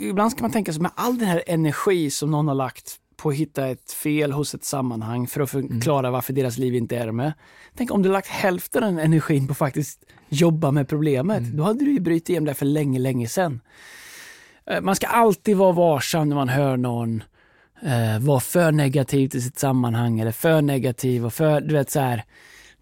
Ibland 0.00 0.32
ska 0.32 0.42
man 0.42 0.50
tänka 0.50 0.72
sig 0.72 0.82
med 0.82 0.90
all 0.94 1.18
den 1.18 1.28
här 1.28 1.42
energi 1.46 2.10
som 2.10 2.30
någon 2.30 2.48
har 2.48 2.54
lagt 2.54 2.96
på 3.22 3.28
att 3.28 3.34
hitta 3.34 3.66
ett 3.68 3.92
fel 3.92 4.32
hos 4.32 4.54
ett 4.54 4.64
sammanhang 4.64 5.26
för 5.26 5.40
att 5.40 5.50
förklara 5.50 6.10
varför 6.10 6.32
deras 6.32 6.58
liv 6.58 6.74
inte 6.74 6.96
är 6.96 7.12
med. 7.12 7.32
Tänk 7.76 7.90
om 7.90 8.02
du 8.02 8.08
lagt 8.08 8.28
hälften 8.28 8.84
av 8.84 8.90
den 8.92 8.98
energin 9.04 9.46
på 9.46 9.52
att 9.52 9.58
faktiskt 9.58 10.04
jobba 10.28 10.70
med 10.70 10.88
problemet. 10.88 11.42
Då 11.52 11.62
hade 11.62 11.84
du 11.84 11.92
ju 11.92 12.00
brutit 12.00 12.28
igenom 12.28 12.46
det 12.46 12.54
för 12.54 12.66
länge, 12.66 12.98
länge 12.98 13.28
sedan. 13.28 13.60
Eh, 14.66 14.80
Man 14.80 14.96
ska 14.96 15.06
alltid 15.06 15.56
vara 15.56 15.72
varsam 15.72 16.28
när 16.28 16.36
man 16.36 16.48
hör 16.48 16.76
någon 16.76 17.22
eh, 17.82 18.18
vara 18.20 18.40
för 18.40 18.72
negativ 18.72 19.28
till 19.28 19.42
sitt 19.42 19.58
sammanhang 19.58 20.20
eller 20.20 20.32
för 20.32 20.62
negativ 20.62 21.26
och 21.26 21.32
för, 21.32 21.60
du 21.60 21.74
vet 21.74 21.90
så 21.90 22.00
här. 22.00 22.24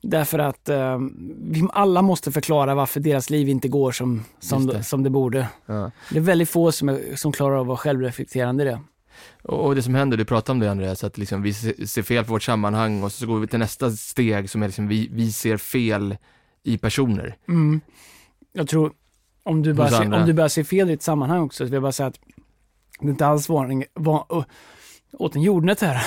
Därför 0.02 0.38
att 0.38 0.69
eh, 0.69 0.99
vi 1.40 1.67
alla 1.73 2.02
måste 2.02 2.32
förklara 2.32 2.75
varför 2.75 3.00
deras 3.00 3.31
liv 3.31 3.49
inte 3.49 3.69
går 3.69 3.93
som, 3.93 4.25
som, 4.40 4.62
Just 4.62 4.75
det. 4.76 4.82
som 4.85 5.02
det 5.02 5.11
borde. 5.11 5.49
Ja. 5.67 5.90
Det 6.11 6.17
är 6.17 6.20
väldigt 6.20 6.49
få 6.50 6.73
som, 6.73 6.88
är, 6.88 7.17
som 7.17 7.32
klarar 7.32 7.55
av 7.55 7.61
att 7.61 7.67
vara 7.67 7.76
självreflekterande 7.76 8.62
i 8.62 8.67
det. 8.67 8.81
Och, 9.43 9.75
det 9.75 9.82
som 9.82 9.94
händer, 9.94 10.17
du 10.17 10.25
pratade 10.25 10.53
om 10.53 10.59
det 10.61 10.70
Andreas, 10.70 11.05
att 11.05 11.19
liksom 11.19 11.43
vi 11.43 11.55
se- 11.55 11.87
ser 11.87 12.03
fel 12.03 12.25
på 12.25 12.32
vårt 12.32 12.43
sammanhang 12.43 13.03
och 13.03 13.12
så 13.12 13.26
går 13.26 13.38
vi 13.41 13.47
till 13.47 13.59
nästa 13.59 13.91
steg 13.91 14.50
som 14.50 14.62
är 14.62 14.67
liksom 14.67 14.88
vi, 14.88 15.09
vi 15.12 15.32
ser 15.32 15.56
fel 15.56 16.17
i 16.62 16.79
personer. 16.79 17.37
Mm. 17.49 17.81
Jag 18.53 18.69
tror, 18.69 18.93
om 19.43 19.62
du, 19.62 19.75
bara 19.75 19.87
Hos 19.87 19.97
ser, 19.97 20.05
andra. 20.05 20.20
om 20.20 20.26
du 20.26 20.32
börjar 20.32 20.49
se 20.49 20.65
fel 20.65 20.91
i 20.91 20.93
ett 20.93 21.03
sammanhang 21.03 21.43
också, 21.43 21.56
så 21.56 21.65
vill 21.65 21.73
jag 21.73 21.82
bara 21.82 21.93
säga 21.93 22.06
att 22.06 22.20
det 23.00 23.09
inte 23.09 23.26
alls 23.26 23.49
van, 23.49 23.85
oh, 23.94 24.44
åt 25.13 25.37
en 25.37 25.43
jordnöt 25.43 25.81
här. 25.81 26.07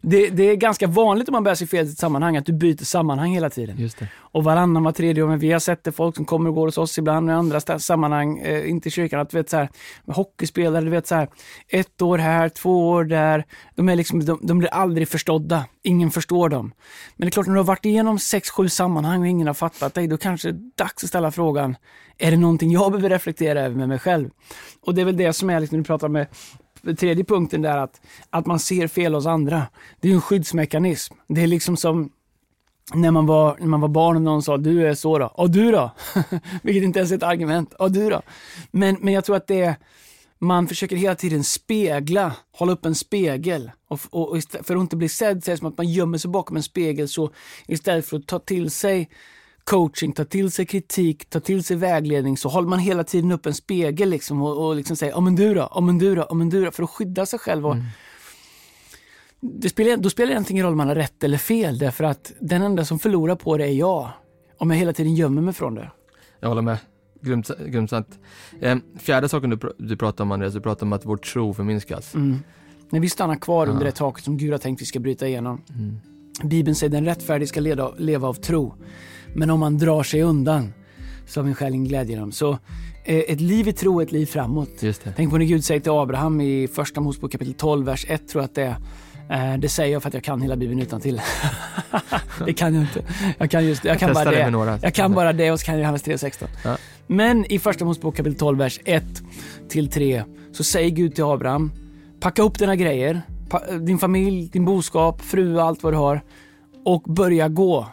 det, 0.02 0.30
det 0.30 0.42
är 0.42 0.56
ganska 0.56 0.86
vanligt 0.86 1.28
om 1.28 1.32
man 1.32 1.44
börjar 1.44 1.56
se 1.56 1.66
fel 1.66 1.86
i 1.86 1.90
ett 1.90 1.98
sammanhang, 1.98 2.36
att 2.36 2.46
du 2.46 2.52
byter 2.52 2.84
sammanhang 2.84 3.32
hela 3.32 3.50
tiden. 3.50 3.78
Just 3.78 3.98
det. 3.98 4.08
Och 4.18 4.44
varannan, 4.44 4.82
var 4.82 4.92
tredje 4.92 5.22
år, 5.22 5.28
men 5.28 5.38
vi 5.38 5.52
har 5.52 5.58
sett 5.58 5.84
det, 5.84 5.92
folk 5.92 6.16
som 6.16 6.24
kommer 6.24 6.48
och 6.48 6.54
går 6.54 6.66
hos 6.66 6.78
oss 6.78 6.98
ibland 6.98 7.30
i 7.30 7.32
andra 7.32 7.60
sammanhang, 7.60 8.38
eh, 8.38 8.70
inte 8.70 8.88
i 8.88 8.90
kyrkan, 8.90 9.20
att 9.20 9.30
du 9.30 9.36
vet 9.36 9.50
så 9.50 9.56
här, 9.56 9.68
hockeyspelare, 10.06 10.84
du 10.84 10.90
vet 10.90 11.06
så 11.06 11.14
här, 11.14 11.28
ett 11.68 12.02
år 12.02 12.18
här, 12.18 12.48
två 12.48 12.88
år 12.88 13.04
där, 13.04 13.44
de, 13.74 13.88
är 13.88 13.96
liksom, 13.96 14.24
de, 14.24 14.38
de 14.42 14.58
blir 14.58 14.70
aldrig 14.70 15.08
förstådda, 15.08 15.64
ingen 15.82 16.10
förstår 16.10 16.48
dem. 16.48 16.72
Men 17.16 17.26
det 17.26 17.28
är 17.28 17.32
klart, 17.32 17.46
när 17.46 17.54
du 17.54 17.60
har 17.60 17.64
varit 17.64 17.84
igenom 17.84 18.18
sex, 18.18 18.50
sju 18.50 18.68
sammanhang 18.68 19.20
och 19.20 19.26
ingen 19.26 19.46
har 19.46 19.54
fattat 19.54 19.94
dig, 19.94 20.06
då 20.06 20.16
kanske 20.16 20.52
det 20.52 20.58
är 20.58 20.84
dags 20.84 21.04
att 21.04 21.08
ställa 21.08 21.30
frågan, 21.30 21.76
är 22.18 22.30
det 22.30 22.36
någonting 22.36 22.70
jag 22.70 22.92
behöver 22.92 23.10
reflektera 23.10 23.60
över 23.60 23.76
med 23.76 23.88
mig 23.88 23.98
själv? 23.98 24.30
Och 24.82 24.94
det 24.94 25.00
är 25.00 25.04
väl 25.04 25.16
det 25.16 25.32
som 25.32 25.50
är, 25.50 25.60
liksom, 25.60 25.76
när 25.76 25.82
du 25.82 25.86
pratar 25.86 26.08
med 26.08 26.26
tredje 26.94 27.24
punkten 27.24 27.62
där, 27.62 27.76
att, 27.76 28.00
att 28.30 28.46
man 28.46 28.58
ser 28.58 28.88
fel 28.88 29.14
hos 29.14 29.26
andra. 29.26 29.62
Det 30.00 30.08
är 30.10 30.14
en 30.14 30.20
skyddsmekanism. 30.20 31.14
Det 31.28 31.42
är 31.42 31.46
liksom 31.46 31.76
som 31.76 32.10
när 32.94 33.10
man 33.10 33.26
var, 33.26 33.56
när 33.60 33.66
man 33.66 33.80
var 33.80 33.88
barn 33.88 34.16
och 34.16 34.22
någon 34.22 34.42
sa 34.42 34.56
du 34.56 34.88
är 34.88 34.94
så 34.94 35.18
då. 35.18 35.26
Och 35.26 35.50
du 35.50 35.72
då? 35.72 35.90
Vilket 36.62 36.82
inte 36.82 36.98
ens 36.98 37.12
är 37.12 37.16
ett 37.16 37.22
argument. 37.22 37.74
Och 37.74 37.92
du 37.92 38.10
då? 38.10 38.22
Men, 38.70 38.96
men 39.00 39.14
jag 39.14 39.24
tror 39.24 39.36
att 39.36 39.46
det 39.46 39.60
är, 39.60 39.76
man 40.38 40.68
försöker 40.68 40.96
hela 40.96 41.14
tiden 41.14 41.44
spegla, 41.44 42.32
hålla 42.52 42.72
upp 42.72 42.86
en 42.86 42.94
spegel. 42.94 43.70
Och, 43.88 44.00
och, 44.10 44.32
och 44.32 44.42
för 44.62 44.76
att 44.76 44.80
inte 44.80 44.96
bli 44.96 45.08
sedd 45.08 45.44
så 45.44 45.50
är 45.50 45.52
det 45.52 45.58
som 45.58 45.66
att 45.66 45.76
man 45.76 45.88
gömmer 45.88 46.18
sig 46.18 46.30
bakom 46.30 46.56
en 46.56 46.62
spegel. 46.62 47.08
Så 47.08 47.30
istället 47.66 48.06
för 48.06 48.16
att 48.16 48.26
ta 48.26 48.38
till 48.38 48.70
sig 48.70 49.10
coaching, 49.70 50.12
ta 50.12 50.24
till 50.24 50.50
sig 50.50 50.66
kritik, 50.66 51.30
ta 51.30 51.40
till 51.40 51.64
sig 51.64 51.76
vägledning 51.76 52.36
så 52.36 52.48
håller 52.48 52.68
man 52.68 52.78
hela 52.78 53.04
tiden 53.04 53.32
upp 53.32 53.46
en 53.46 53.54
spegel 53.54 54.08
liksom 54.08 54.42
och, 54.42 54.66
och 54.66 54.76
liksom 54.76 54.96
säger 54.96 55.12
ja 55.12 55.20
men 55.20 55.36
du 55.36 55.54
då, 55.54 55.68
ja 55.74 55.80
men 55.80 55.98
du 55.98 56.14
då, 56.14 56.26
ja 56.28 56.34
men 56.34 56.48
du 56.50 56.64
då, 56.64 56.70
för 56.70 56.82
att 56.82 56.90
skydda 56.90 57.26
sig 57.26 57.38
själv. 57.38 57.66
Och, 57.66 57.76
det 59.40 59.68
spelar, 59.68 59.96
då 59.96 60.10
spelar 60.10 60.26
det 60.26 60.32
egentligen 60.32 60.56
ingen 60.56 60.64
roll 60.64 60.72
om 60.72 60.78
man 60.78 60.88
har 60.88 60.94
rätt 60.94 61.24
eller 61.24 61.38
fel 61.38 61.78
därför 61.78 62.04
att 62.04 62.32
den 62.40 62.62
enda 62.62 62.84
som 62.84 62.98
förlorar 62.98 63.36
på 63.36 63.56
det 63.56 63.64
är 63.64 63.72
jag. 63.72 64.08
Om 64.58 64.70
jag 64.70 64.76
hela 64.78 64.92
tiden 64.92 65.14
gömmer 65.14 65.42
mig 65.42 65.54
från 65.54 65.74
det. 65.74 65.90
Jag 66.40 66.48
håller 66.48 66.62
med. 66.62 66.78
Grymt, 67.20 67.50
grymt 67.66 67.90
sant. 67.90 68.18
Eh, 68.60 68.76
fjärde 68.98 69.28
saken 69.28 69.50
du, 69.50 69.56
pr- 69.56 69.72
du 69.78 69.96
pratar 69.96 70.24
om 70.24 70.32
Andreas, 70.32 70.54
du 70.54 70.60
pratar 70.60 70.86
om 70.86 70.92
att 70.92 71.04
vår 71.04 71.16
tro 71.16 71.54
förminskas. 71.54 72.14
Mm. 72.14 72.38
När 72.90 73.00
vi 73.00 73.08
stannar 73.08 73.36
kvar 73.36 73.66
Ja. 73.66 73.72
under 73.72 73.84
det 73.84 73.92
taket 73.92 74.24
som 74.24 74.36
Gud 74.36 74.52
har 74.52 74.58
tänkt 74.58 74.80
vi 74.82 74.86
ska 74.86 74.98
bryta 75.00 75.28
igenom. 75.28 75.62
Mm. 75.74 75.96
Bibeln 76.42 76.74
säger 76.74 76.90
den 76.90 77.04
rättfärdige 77.04 77.46
ska 77.46 77.60
leda, 77.60 77.90
leva 77.98 78.28
av 78.28 78.34
tro. 78.34 78.74
Men 79.36 79.50
om 79.50 79.60
man 79.60 79.78
drar 79.78 80.02
sig 80.02 80.22
undan 80.22 80.72
så 81.26 81.40
har 81.40 81.44
min 81.44 81.54
själ 81.54 81.74
ingen 81.74 81.88
glädje 81.88 82.16
i 82.16 82.18
dem. 82.18 82.32
Så 82.32 82.58
eh, 83.04 83.16
ett 83.28 83.40
liv 83.40 83.68
i 83.68 83.72
tro, 83.72 84.00
ett 84.00 84.12
liv 84.12 84.26
framåt. 84.26 84.68
Tänk 85.16 85.30
på 85.30 85.38
när 85.38 85.44
Gud 85.44 85.64
säger 85.64 85.80
till 85.80 85.92
Abraham 85.92 86.40
i 86.40 86.68
första 86.68 87.00
Mosebok 87.00 87.32
kapitel 87.32 87.54
12, 87.54 87.86
vers 87.86 88.06
1 88.08 88.28
tror 88.28 88.42
jag 88.42 88.48
att 88.48 88.54
det 88.54 88.62
är. 88.62 89.52
Eh, 89.52 89.58
Det 89.58 89.68
säger 89.68 89.92
jag 89.92 90.02
för 90.02 90.08
att 90.08 90.14
jag 90.14 90.24
kan 90.24 90.42
hela 90.42 90.56
Bibeln 90.56 90.82
utan 90.82 91.00
till. 91.00 91.20
det 92.46 92.52
kan 92.52 92.74
jag 92.74 92.82
inte. 92.82 93.02
Jag 93.38 93.50
kan, 93.50 93.66
just, 93.66 93.84
jag 93.84 93.98
kan 93.98 94.08
Testa 94.08 94.24
bara 94.24 94.30
det 94.30 94.36
det. 94.36 94.78
Jag 94.82 94.94
kan 94.94 95.12
bara 95.14 95.32
det 95.32 95.50
och 95.50 95.60
så 95.60 95.66
kan 95.66 95.74
jag 95.74 95.80
Johannes 95.80 96.04
3.16. 96.04 96.46
Ja. 96.64 96.76
Men 97.06 97.52
i 97.52 97.58
första 97.58 97.84
Mosebok 97.84 98.16
kapitel 98.16 98.38
12, 98.38 98.58
vers 98.58 98.80
1 98.84 99.04
till 99.68 99.88
3 99.90 100.22
så 100.52 100.64
säger 100.64 100.90
Gud 100.90 101.14
till 101.14 101.24
Abraham, 101.24 101.72
packa 102.20 102.42
upp 102.42 102.58
dina 102.58 102.76
grejer, 102.76 103.22
din 103.80 103.98
familj, 103.98 104.48
din 104.52 104.64
boskap, 104.64 105.22
fru 105.22 105.56
och 105.56 105.62
allt 105.62 105.82
vad 105.82 105.92
du 105.92 105.96
har 105.96 106.20
och 106.84 107.02
börja 107.02 107.48
gå. 107.48 107.86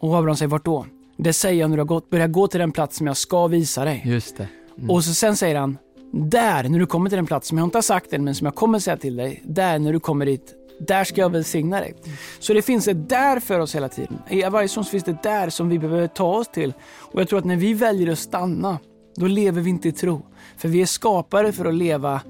Och 0.00 0.16
Abraham 0.16 0.36
säger, 0.36 0.48
vart 0.48 0.64
då? 0.64 0.86
Det 1.16 1.32
säger 1.32 1.60
jag 1.60 1.70
när 1.70 1.76
du 1.76 1.80
har 1.80 1.86
gått, 1.86 2.10
börja 2.10 2.26
gå 2.26 2.48
till 2.48 2.60
den 2.60 2.72
plats 2.72 2.96
som 2.96 3.06
jag 3.06 3.16
ska 3.16 3.46
visa 3.46 3.84
dig. 3.84 4.02
Just 4.06 4.36
det. 4.36 4.48
Mm. 4.78 4.90
Och 4.90 5.04
så 5.04 5.14
sen 5.14 5.36
säger 5.36 5.56
han, 5.56 5.78
där, 6.12 6.68
när 6.68 6.78
du 6.78 6.86
kommer 6.86 7.10
till 7.10 7.16
den 7.16 7.26
plats 7.26 7.48
som 7.48 7.58
jag 7.58 7.66
inte 7.66 7.76
har 7.76 7.82
sagt 7.82 8.12
än, 8.12 8.24
men 8.24 8.34
som 8.34 8.44
jag 8.44 8.54
kommer 8.54 8.78
säga 8.78 8.96
till 8.96 9.16
dig, 9.16 9.42
där 9.44 9.78
när 9.78 9.92
du 9.92 10.00
kommer 10.00 10.26
dit, 10.26 10.54
där 10.80 11.04
ska 11.04 11.20
jag 11.20 11.32
välsigna 11.32 11.80
dig. 11.80 11.94
Så 12.38 12.52
det 12.52 12.62
finns 12.62 12.88
ett 12.88 13.08
där 13.08 13.40
för 13.40 13.60
oss 13.60 13.74
hela 13.74 13.88
tiden. 13.88 14.18
I 14.28 14.42
varje 14.42 14.68
stund 14.68 14.86
finns 14.88 15.04
det 15.04 15.22
där 15.22 15.50
som 15.50 15.68
vi 15.68 15.78
behöver 15.78 16.06
ta 16.06 16.34
oss 16.34 16.48
till. 16.48 16.72
Och 16.98 17.20
jag 17.20 17.28
tror 17.28 17.38
att 17.38 17.44
när 17.44 17.56
vi 17.56 17.74
väljer 17.74 18.12
att 18.12 18.18
stanna, 18.18 18.78
då 19.16 19.26
lever 19.26 19.60
vi 19.60 19.70
inte 19.70 19.88
i 19.88 19.92
tro. 19.92 20.22
För 20.56 20.68
vi 20.68 20.82
är 20.82 20.86
skapade 20.86 21.52
för 21.52 21.64
att 21.64 21.74
leva 21.74 22.20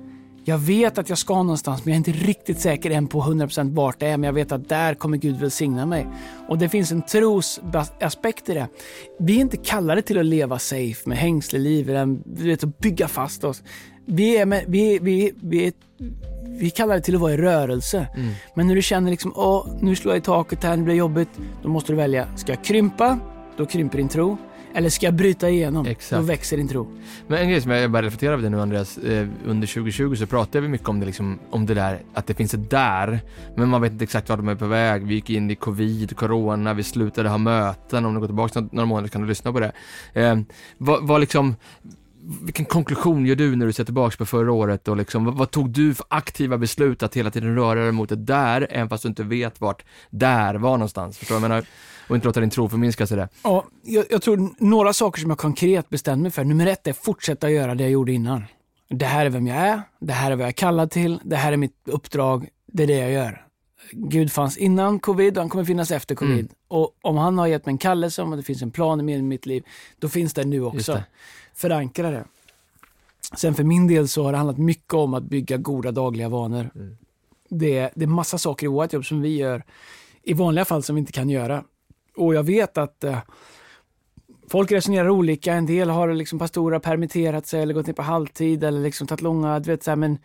jag 0.49 0.59
vet 0.59 0.99
att 0.99 1.09
jag 1.09 1.19
ska 1.19 1.35
någonstans 1.35 1.85
men 1.85 1.93
jag 1.93 2.07
är 2.07 2.11
inte 2.11 2.27
riktigt 2.27 2.61
säker 2.61 2.91
än 2.91 3.07
på 3.07 3.23
100% 3.23 3.75
vart 3.75 4.01
det 4.01 4.07
är 4.07 4.17
men 4.17 4.25
jag 4.25 4.33
vet 4.33 4.53
att 4.53 4.69
där 4.69 4.95
kommer 4.95 5.17
Gud 5.17 5.37
välsigna 5.37 5.87
mig. 5.87 6.07
Och 6.49 6.59
det 6.59 6.69
finns 6.69 6.93
en 6.93 7.03
trosaspekt 7.03 8.49
i 8.49 8.55
det. 8.55 8.69
Vi 9.19 9.37
är 9.37 9.41
inte 9.41 9.57
kallade 9.57 10.03
till 10.03 10.19
att 10.19 10.25
leva 10.25 10.59
safe 10.59 11.09
med 11.09 11.19
hängsleliv, 11.19 11.91
eller 11.91 12.53
att 12.53 12.79
bygga 12.79 13.09
fast 13.09 13.45
oss. 13.45 13.63
Vi 14.07 14.37
är, 14.37 14.47
med, 14.47 14.65
vi, 14.69 14.99
vi, 15.03 15.33
vi 15.43 15.73
vi 16.59 16.67
är 16.67 16.71
kallade 16.71 17.01
till 17.01 17.15
att 17.15 17.21
vara 17.21 17.33
i 17.33 17.37
rörelse. 17.37 18.07
Mm. 18.17 18.33
Men 18.55 18.67
när 18.67 18.75
du 18.75 18.83
känner 18.83 19.11
liksom, 19.11 19.33
åh, 19.37 19.67
nu 19.81 19.97
slår 19.97 20.15
jag 20.15 20.23
i 20.23 20.25
taket 20.25 20.65
här, 20.65 20.77
det 20.77 20.83
blir 20.83 20.95
jobbigt. 20.95 21.29
Då 21.63 21.69
måste 21.69 21.93
du 21.93 21.97
välja, 21.97 22.37
ska 22.37 22.53
jag 22.53 22.65
krympa? 22.65 23.19
Då 23.57 23.67
krymper 23.67 23.99
din 23.99 24.09
tro. 24.09 24.37
Eller 24.79 24.91
ska 24.91 25.07
jag 25.07 25.15
bryta 25.15 25.51
igenom? 25.51 25.87
Exakt. 25.87 26.21
Då 26.21 26.27
växer 26.27 26.57
din 26.57 26.69
tro. 26.69 26.89
Men 27.27 27.39
en 27.39 27.49
grej 27.49 27.61
som 27.61 27.71
jag 27.71 27.91
bara 27.91 28.03
reflekterar 28.03 28.33
över 28.33 28.43
det 28.43 28.49
nu 28.49 28.61
Andreas, 28.61 28.99
eh, 28.99 29.29
under 29.47 29.67
2020 29.67 30.15
så 30.15 30.27
pratade 30.27 30.61
vi 30.61 30.69
mycket 30.69 30.89
om 30.89 31.01
det 31.01 31.07
liksom, 31.07 31.39
om 31.51 31.67
det 31.67 31.75
där, 31.75 32.03
att 32.15 32.27
det 32.27 32.35
finns 32.35 32.55
ett 32.55 32.71
där, 32.71 33.21
men 33.57 33.69
man 33.69 33.83
vet 33.83 33.93
inte 33.93 34.05
exakt 34.05 34.29
vart 34.29 34.39
de 34.39 34.49
är 34.49 34.55
på 34.55 34.67
väg. 34.67 35.07
Vi 35.07 35.15
gick 35.15 35.31
in 35.31 35.51
i 35.51 35.55
covid, 35.55 36.17
corona, 36.17 36.75
vi 36.75 36.83
slutade 36.83 37.29
ha 37.29 37.39
möten, 37.39 38.05
om 38.05 38.15
du 38.15 38.21
går 38.21 38.27
tillbaka 38.27 38.69
några 38.73 38.87
månader 38.87 39.09
kan 39.09 39.23
du 39.23 39.29
lyssna 39.29 39.53
på 39.53 39.61
det. 39.61 39.73
Eh, 40.13 40.39
vad, 40.79 41.07
vad 41.07 41.21
liksom, 41.21 41.57
vilken 42.43 42.65
konklusion 42.65 43.27
gör 43.27 43.37
du 43.37 43.57
när 43.57 43.67
du 43.67 43.73
ser 43.73 43.85
tillbaka 43.85 44.17
på 44.17 44.27
förra 44.27 44.53
året 44.53 44.89
och 44.89 44.97
liksom, 44.97 45.25
vad, 45.25 45.35
vad 45.35 45.51
tog 45.51 45.71
du 45.71 45.95
för 45.95 46.07
aktiva 46.11 46.59
beslut 46.59 47.03
att 47.03 47.17
hela 47.17 47.31
tiden 47.31 47.55
röra 47.55 47.83
dig 47.83 47.93
mot 47.93 48.09
det 48.09 48.17
där, 48.17 48.67
även 48.71 48.89
fast 48.89 49.03
du 49.03 49.09
inte 49.09 49.23
vet 49.23 49.61
vart 49.61 49.85
där 50.11 50.55
var 50.55 50.71
någonstans? 50.71 51.19
Förstår 51.19 51.35
du 51.35 51.41
vad 51.41 51.51
jag 51.51 51.51
menar? 51.51 51.67
Och 52.09 52.15
inte 52.17 52.27
låta 52.29 52.41
din 52.41 52.51
tro 52.51 52.69
förminskas 52.69 53.13
i 53.13 53.17
det. 53.17 53.29
Ja, 53.43 53.65
jag, 53.83 54.05
jag 54.11 54.23
tror 54.23 54.51
några 54.59 54.93
saker 54.93 55.21
som 55.21 55.31
jag 55.31 55.39
konkret 55.39 55.89
bestämde 55.89 56.23
mig 56.23 56.31
för. 56.31 56.45
Nummer 56.45 56.67
ett 56.67 56.87
är 56.87 56.91
att 56.91 56.97
fortsätta 56.97 57.51
göra 57.51 57.75
det 57.75 57.83
jag 57.83 57.91
gjorde 57.91 58.13
innan. 58.13 58.45
Det 58.91 59.07
här 59.07 59.27
är 59.27 59.31
vem 59.31 59.47
jag 59.47 59.57
är, 59.57 59.83
det 60.01 60.13
här 60.13 60.31
är 60.31 60.37
vad 60.37 60.43
jag 60.43 60.49
är 60.49 60.53
kallad 60.53 60.91
till, 60.91 61.21
det 61.25 61.37
här 61.37 61.53
är 61.53 61.57
mitt 61.57 61.77
uppdrag, 61.87 62.49
det 62.67 62.83
är 62.83 62.87
det 62.87 62.99
jag 62.99 63.13
gör. 63.13 63.48
Gud 63.93 64.33
fanns 64.33 64.57
innan 64.57 64.99
covid 64.99 65.37
och 65.37 65.43
han 65.43 65.51
kommer 65.51 65.65
finnas 65.65 65.91
efter 65.91 66.15
covid. 66.15 66.39
Mm. 66.39 66.49
Och 66.69 66.97
om 67.03 67.17
han 67.17 67.39
har 67.39 67.47
gett 67.47 67.67
mig 67.67 67.73
en 67.73 67.79
kallelse, 67.79 68.23
om 68.23 68.31
det 68.31 68.43
finns 68.43 68.63
en 68.63 68.71
plan 68.71 69.05
med 69.05 69.25
mitt 69.25 69.47
liv, 69.47 69.63
då 69.99 70.09
finns 70.09 70.35
det 70.35 70.45
nu 70.45 70.63
också. 70.65 70.93
det. 70.93 71.05
Förankra 71.55 72.11
det. 72.11 72.25
Sen 73.37 73.55
för 73.55 73.65
min 73.65 73.87
del 73.87 74.09
så 74.09 74.25
har 74.25 74.33
det 74.33 74.39
handlat 74.39 74.59
mycket 74.59 74.95
om 74.95 75.15
att 75.15 75.23
bygga 75.23 75.57
goda 75.57 75.91
dagliga 75.93 76.29
vanor. 76.29 76.71
Mm. 76.75 76.97
Det, 77.49 77.79
är- 77.79 77.91
det 77.95 78.05
är 78.05 78.09
massa 78.09 78.39
saker 78.39 78.67
i 78.67 78.69
vårt 78.69 78.93
jobb 78.93 79.05
som 79.07 79.21
vi 79.21 79.37
gör 79.37 79.63
i 80.23 80.33
vanliga 80.33 80.65
fall 80.65 80.83
som 80.83 80.95
vi 80.97 81.01
inte 81.01 81.13
kan 81.13 81.31
göra. 81.31 81.65
Och 82.17 82.35
jag 82.35 82.43
vet 82.43 82.79
att 82.79 83.05
eh, 83.05 83.19
folk 84.51 84.73
resonerar 84.73 85.09
olika. 85.09 85.53
En 85.55 85.67
del 85.67 85.91
har 85.91 86.13
liksom 86.15 86.39
pastorer 86.39 86.79
permitterat 86.79 87.47
sig 87.47 87.63
eller 87.63 87.75
gått 87.75 87.87
ner 87.87 87.95
på 87.95 88.03
halvtid 88.03 88.65
eller 88.65 88.81
liksom 88.81 89.07
tagit 89.07 89.23
långa, 89.23 89.59
du 89.61 89.71
vet 89.71 89.83
så 89.83 89.91
här, 89.91 89.97
men 89.97 90.19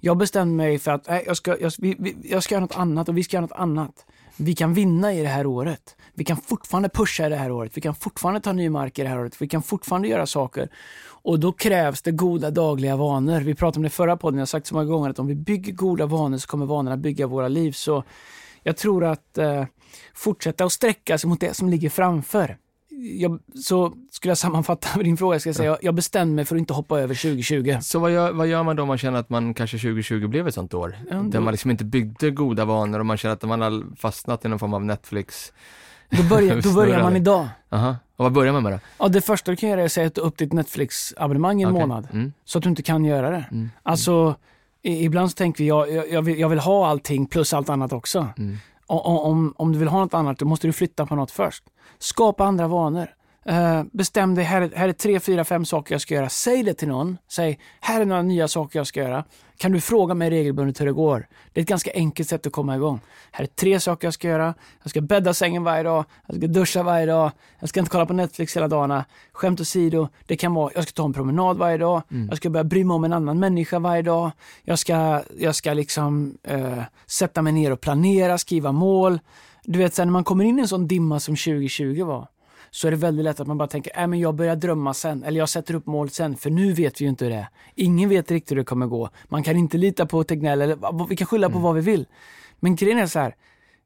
jag 0.00 0.16
bestämde 0.16 0.54
mig 0.54 0.78
för 0.78 0.90
att 0.90 1.08
nej, 1.08 1.24
jag, 1.26 1.36
ska, 1.36 1.60
jag, 1.60 1.72
vi, 1.78 1.96
vi, 1.98 2.16
jag 2.22 2.42
ska 2.42 2.54
göra 2.54 2.62
något 2.62 2.76
annat 2.76 3.08
och 3.08 3.18
vi 3.18 3.24
ska 3.24 3.36
göra 3.36 3.46
något 3.46 3.58
annat. 3.58 4.06
Vi 4.36 4.54
kan 4.54 4.74
vinna 4.74 5.12
i 5.14 5.22
det 5.22 5.28
här 5.28 5.46
året. 5.46 5.96
Vi 6.14 6.24
kan 6.24 6.36
fortfarande 6.36 6.88
pusha 6.88 7.26
i 7.26 7.28
det 7.28 7.36
här 7.36 7.50
året. 7.50 7.76
Vi 7.76 7.80
kan 7.80 7.94
fortfarande 7.94 8.40
ta 8.40 8.52
ny 8.52 8.70
mark 8.70 8.98
i 8.98 9.02
det 9.02 9.08
här 9.08 9.18
året. 9.18 9.42
Vi 9.42 9.48
kan 9.48 9.62
fortfarande 9.62 10.08
göra 10.08 10.26
saker. 10.26 10.68
Och 11.06 11.40
då 11.40 11.52
krävs 11.52 12.02
det 12.02 12.12
goda 12.12 12.50
dagliga 12.50 12.96
vanor. 12.96 13.40
Vi 13.40 13.54
pratade 13.54 13.78
om 13.78 13.82
det 13.82 13.86
i 13.86 13.90
förra 13.90 14.16
podden, 14.16 14.38
jag 14.38 14.42
har 14.42 14.46
sagt 14.46 14.66
så 14.66 14.74
många 14.74 14.86
gånger 14.86 15.10
att 15.10 15.18
om 15.18 15.26
vi 15.26 15.34
bygger 15.34 15.72
goda 15.72 16.06
vanor 16.06 16.38
så 16.38 16.46
kommer 16.46 16.66
vanorna 16.66 16.96
bygga 16.96 17.26
våra 17.26 17.48
liv. 17.48 17.72
Så 17.72 18.04
jag 18.62 18.76
tror 18.76 19.04
att 19.04 19.38
eh, 19.38 19.64
fortsätta 20.14 20.64
att 20.64 20.72
sträcka 20.72 21.18
sig 21.18 21.30
mot 21.30 21.40
det 21.40 21.54
som 21.54 21.68
ligger 21.68 21.90
framför. 21.90 22.56
Jag, 23.18 23.38
så 23.64 23.92
skulle 24.10 24.30
jag 24.30 24.38
sammanfatta 24.38 24.98
din 25.02 25.16
fråga, 25.16 25.40
ska 25.40 25.48
jag 25.48 25.56
säga. 25.56 25.78
Jag, 25.82 25.94
bestämde 25.94 26.34
mig 26.34 26.44
för 26.44 26.56
att 26.56 26.60
inte 26.60 26.72
hoppa 26.74 27.00
över 27.00 27.14
2020. 27.14 27.76
Så 27.82 27.98
vad 27.98 28.12
gör, 28.12 28.32
vad 28.32 28.46
gör 28.46 28.62
man 28.62 28.76
då 28.76 28.82
om 28.82 28.88
man 28.88 28.98
känner 28.98 29.18
att 29.18 29.30
man 29.30 29.54
kanske 29.54 29.78
2020 29.78 30.26
blev 30.26 30.48
ett 30.48 30.54
sånt 30.54 30.74
år? 30.74 30.96
Ja, 31.10 31.16
Där 31.16 31.22
då- 31.38 31.40
man 31.40 31.52
liksom 31.52 31.70
inte 31.70 31.84
byggde 31.84 32.30
goda 32.30 32.64
vanor 32.64 32.98
och 32.98 33.06
man 33.06 33.16
känner 33.16 33.32
att 33.34 33.42
man 33.42 33.60
har 33.60 33.96
fastnat 33.96 34.44
i 34.44 34.48
någon 34.48 34.58
form 34.58 34.74
av 34.74 34.84
Netflix. 34.84 35.52
Då 36.10 36.22
börjar, 36.22 36.60
då 36.62 36.72
börjar 36.72 37.02
man 37.02 37.16
idag. 37.16 37.48
Aha. 37.70 37.96
Och 38.16 38.24
vad 38.24 38.32
börjar 38.32 38.52
man 38.52 38.62
med 38.62 38.72
då? 38.72 38.78
Ja, 38.98 39.08
det 39.08 39.20
första 39.20 39.50
du 39.50 39.56
kan 39.56 39.68
göra 39.68 39.80
är 39.80 39.84
att 39.84 39.92
säga 39.92 40.10
upp 40.16 40.36
ditt 40.36 40.52
Netflix-abonnemang 40.52 41.60
i 41.60 41.64
en 41.64 41.70
Okej. 41.70 41.80
månad. 41.80 42.08
Mm. 42.12 42.32
Så 42.44 42.58
att 42.58 42.64
du 42.64 42.70
inte 42.70 42.82
kan 42.82 43.04
göra 43.04 43.30
det. 43.30 43.44
Mm. 43.50 43.70
Alltså, 43.82 44.34
ibland 44.82 45.30
så 45.30 45.34
tänker 45.34 45.64
vi, 45.64 45.68
jag, 45.68 46.08
jag, 46.10 46.22
vill, 46.22 46.38
jag 46.38 46.48
vill 46.48 46.58
ha 46.58 46.86
allting 46.86 47.26
plus 47.26 47.52
allt 47.54 47.68
annat 47.68 47.92
också. 47.92 48.28
Mm. 48.38 48.56
O- 48.86 48.94
o- 49.04 49.18
Om, 49.30 49.54
om 49.56 49.72
du 49.72 49.78
vill 49.78 49.88
ha 49.88 50.00
något 50.00 50.14
annat, 50.14 50.38
då 50.38 50.44
måste 50.46 50.66
du 50.66 50.72
flytta 50.72 51.06
på 51.06 51.16
något 51.16 51.30
först. 51.30 51.64
Skapa 51.98 52.44
andra 52.44 52.68
vanor. 52.68 53.08
Eh, 53.46 53.82
bestäm 53.92 54.34
dig, 54.34 54.44
här, 54.44 54.60
är- 54.62 54.72
här 54.76 54.88
är 54.88 54.92
tre, 54.92 55.20
fyra, 55.20 55.44
fem 55.44 55.64
saker 55.64 55.94
jag 55.94 56.00
ska 56.00 56.14
göra. 56.14 56.28
Säg 56.28 56.62
det 56.62 56.74
till 56.74 56.88
någon. 56.88 57.18
Säg, 57.28 57.58
här 57.80 58.00
är 58.00 58.04
några 58.04 58.22
nya 58.22 58.48
saker 58.48 58.78
jag 58.78 58.86
ska 58.86 59.00
göra. 59.00 59.24
Kan 59.56 59.72
du 59.72 59.80
fråga 59.80 60.14
mig 60.14 60.30
regelbundet 60.30 60.80
hur 60.80 60.86
det 60.86 60.92
går? 60.92 61.26
Det 61.52 61.60
är 61.60 61.62
ett 61.62 61.68
ganska 61.68 61.90
enkelt 61.94 62.28
sätt 62.28 62.46
att 62.46 62.52
komma 62.52 62.76
igång. 62.76 63.00
Här 63.32 63.42
är 63.42 63.46
tre 63.46 63.80
saker 63.80 64.06
jag 64.06 64.14
ska 64.14 64.28
göra. 64.28 64.54
Jag 64.82 64.90
ska 64.90 65.00
bädda 65.00 65.34
sängen 65.34 65.64
varje 65.64 65.82
dag. 65.82 66.04
Jag 66.26 66.36
ska 66.36 66.46
duscha 66.46 66.82
varje 66.82 67.06
dag. 67.06 67.30
Jag 67.58 67.68
ska 67.68 67.80
inte 67.80 67.90
kolla 67.90 68.06
på 68.06 68.12
Netflix 68.12 68.56
hela 68.56 68.68
dagarna. 68.68 69.04
Skämt 69.32 69.60
åsido, 69.60 70.08
det 70.26 70.36
kan 70.36 70.54
vara, 70.54 70.70
jag 70.74 70.84
ska 70.84 70.92
ta 70.92 71.04
en 71.04 71.12
promenad 71.12 71.56
varje 71.58 71.76
dag. 71.78 72.02
Jag 72.28 72.36
ska 72.36 72.50
börja 72.50 72.64
bry 72.64 72.84
mig 72.84 72.94
om 72.94 73.04
en 73.04 73.12
annan 73.12 73.38
människa 73.38 73.78
varje 73.78 74.02
dag. 74.02 74.30
Jag 74.62 74.78
ska, 74.78 75.22
jag 75.38 75.54
ska 75.54 75.72
liksom 75.72 76.38
eh, 76.42 76.82
sätta 77.06 77.42
mig 77.42 77.52
ner 77.52 77.70
och 77.70 77.80
planera, 77.80 78.38
skriva 78.38 78.72
mål. 78.72 79.18
Du 79.64 79.78
vet, 79.78 79.94
sen 79.94 80.08
när 80.08 80.12
man 80.12 80.24
kommer 80.24 80.44
in 80.44 80.58
i 80.58 80.62
en 80.62 80.68
sån 80.68 80.86
dimma 80.86 81.20
som 81.20 81.36
2020 81.36 82.04
var, 82.04 82.28
så 82.70 82.86
är 82.86 82.90
det 82.90 82.96
väldigt 82.96 83.24
lätt 83.24 83.40
att 83.40 83.46
man 83.46 83.58
bara 83.58 83.68
tänker, 83.68 84.00
äh, 84.00 84.06
men 84.06 84.20
jag 84.20 84.34
börjar 84.34 84.56
drömma 84.56 84.94
sen, 84.94 85.24
eller 85.24 85.38
jag 85.38 85.48
sätter 85.48 85.74
upp 85.74 85.86
mål 85.86 86.10
sen, 86.10 86.36
för 86.36 86.50
nu 86.50 86.72
vet 86.72 87.00
vi 87.00 87.04
ju 87.04 87.08
inte 87.08 87.24
hur 87.24 87.30
det 87.30 87.36
är. 87.36 87.48
Ingen 87.74 88.08
vet 88.08 88.30
riktigt 88.30 88.50
hur 88.50 88.56
det 88.56 88.64
kommer 88.64 88.86
gå. 88.86 89.08
Man 89.28 89.42
kan 89.42 89.56
inte 89.56 89.78
lita 89.78 90.06
på 90.06 90.24
Tegnell, 90.24 90.62
eller 90.62 91.06
vi 91.08 91.16
kan 91.16 91.26
skylla 91.26 91.50
på 91.50 91.58
vad 91.58 91.74
vi 91.74 91.80
vill. 91.80 92.06
Men 92.60 92.76
grejen 92.76 92.98
är 92.98 93.06
så 93.06 93.18
här, 93.18 93.34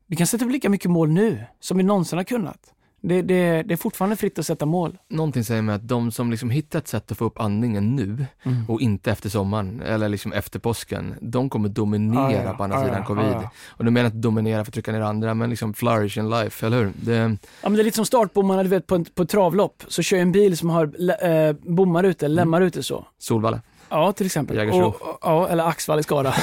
vi 0.06 0.16
kan 0.16 0.26
sätta 0.26 0.44
upp 0.44 0.50
lika 0.52 0.68
mycket 0.68 0.90
mål 0.90 1.08
nu 1.08 1.44
som 1.60 1.76
vi 1.76 1.82
någonsin 1.82 2.18
har 2.18 2.24
kunnat. 2.24 2.74
Det, 3.00 3.22
det, 3.22 3.62
det 3.62 3.74
är 3.74 3.76
fortfarande 3.76 4.16
fritt 4.16 4.38
att 4.38 4.46
sätta 4.46 4.66
mål. 4.66 4.98
Någonting 5.10 5.44
säger 5.44 5.62
mig 5.62 5.74
att 5.74 5.88
de 5.88 6.10
som 6.12 6.30
liksom 6.30 6.50
hittar 6.50 6.78
ett 6.78 6.88
sätt 6.88 7.12
att 7.12 7.18
få 7.18 7.24
upp 7.24 7.40
andningen 7.40 7.96
nu 7.96 8.26
Mm. 8.42 8.64
och 8.68 8.80
inte 8.80 9.10
efter 9.10 9.28
sommaren 9.28 9.82
eller 9.82 10.08
liksom 10.08 10.32
efter 10.32 10.58
påsken, 10.58 11.14
de 11.20 11.50
kommer 11.50 11.68
dominera 11.68 12.20
Ah, 12.26 12.32
ja. 12.32 12.52
på 12.52 12.64
andra 12.64 12.76
Ah, 12.78 12.84
sidan 12.84 12.98
ja. 13.00 13.04
covid. 13.06 13.24
Ah, 13.24 13.40
ja. 13.42 13.50
Och 13.68 13.84
nu 13.84 13.90
menar 13.90 14.04
jag 14.04 14.08
inte 14.08 14.18
dominera 14.28 14.64
för 14.64 14.70
att 14.70 14.74
trycka 14.74 14.92
ner 14.92 15.00
andra, 15.00 15.34
men 15.34 15.50
liksom 15.50 15.74
flourish 15.74 16.18
in 16.18 16.30
life, 16.30 16.66
eller 16.66 16.78
hur? 16.78 16.92
Det, 17.02 17.14
Ja, 17.62 17.68
men 17.68 17.72
det 17.72 17.82
är 17.82 17.84
lite 17.84 17.96
som 17.96 18.04
startbommarna 18.06 18.62
du 18.62 18.68
vet, 18.68 18.86
på, 18.86 18.94
en, 18.94 19.04
på 19.04 19.22
ett 19.22 19.28
travlopp. 19.28 19.82
Så 19.88 20.02
kör 20.02 20.16
en 20.18 20.32
bil 20.32 20.56
som 20.56 20.70
har 20.70 20.84
eh, 21.24 21.52
bommar 21.52 22.04
ute, 22.04 22.28
lämmar 22.28 22.60
ute 22.60 22.82
så. 22.82 23.06
Solvalla, 23.18 23.60
Ja, 23.88 24.12
till 24.12 24.26
exempel. 24.26 24.70
Och, 24.70 25.02
och, 25.02 25.18
ja, 25.22 25.48
eller 25.48 25.64
Axvall 25.64 26.00
i 26.00 26.02
Skara. 26.02 26.22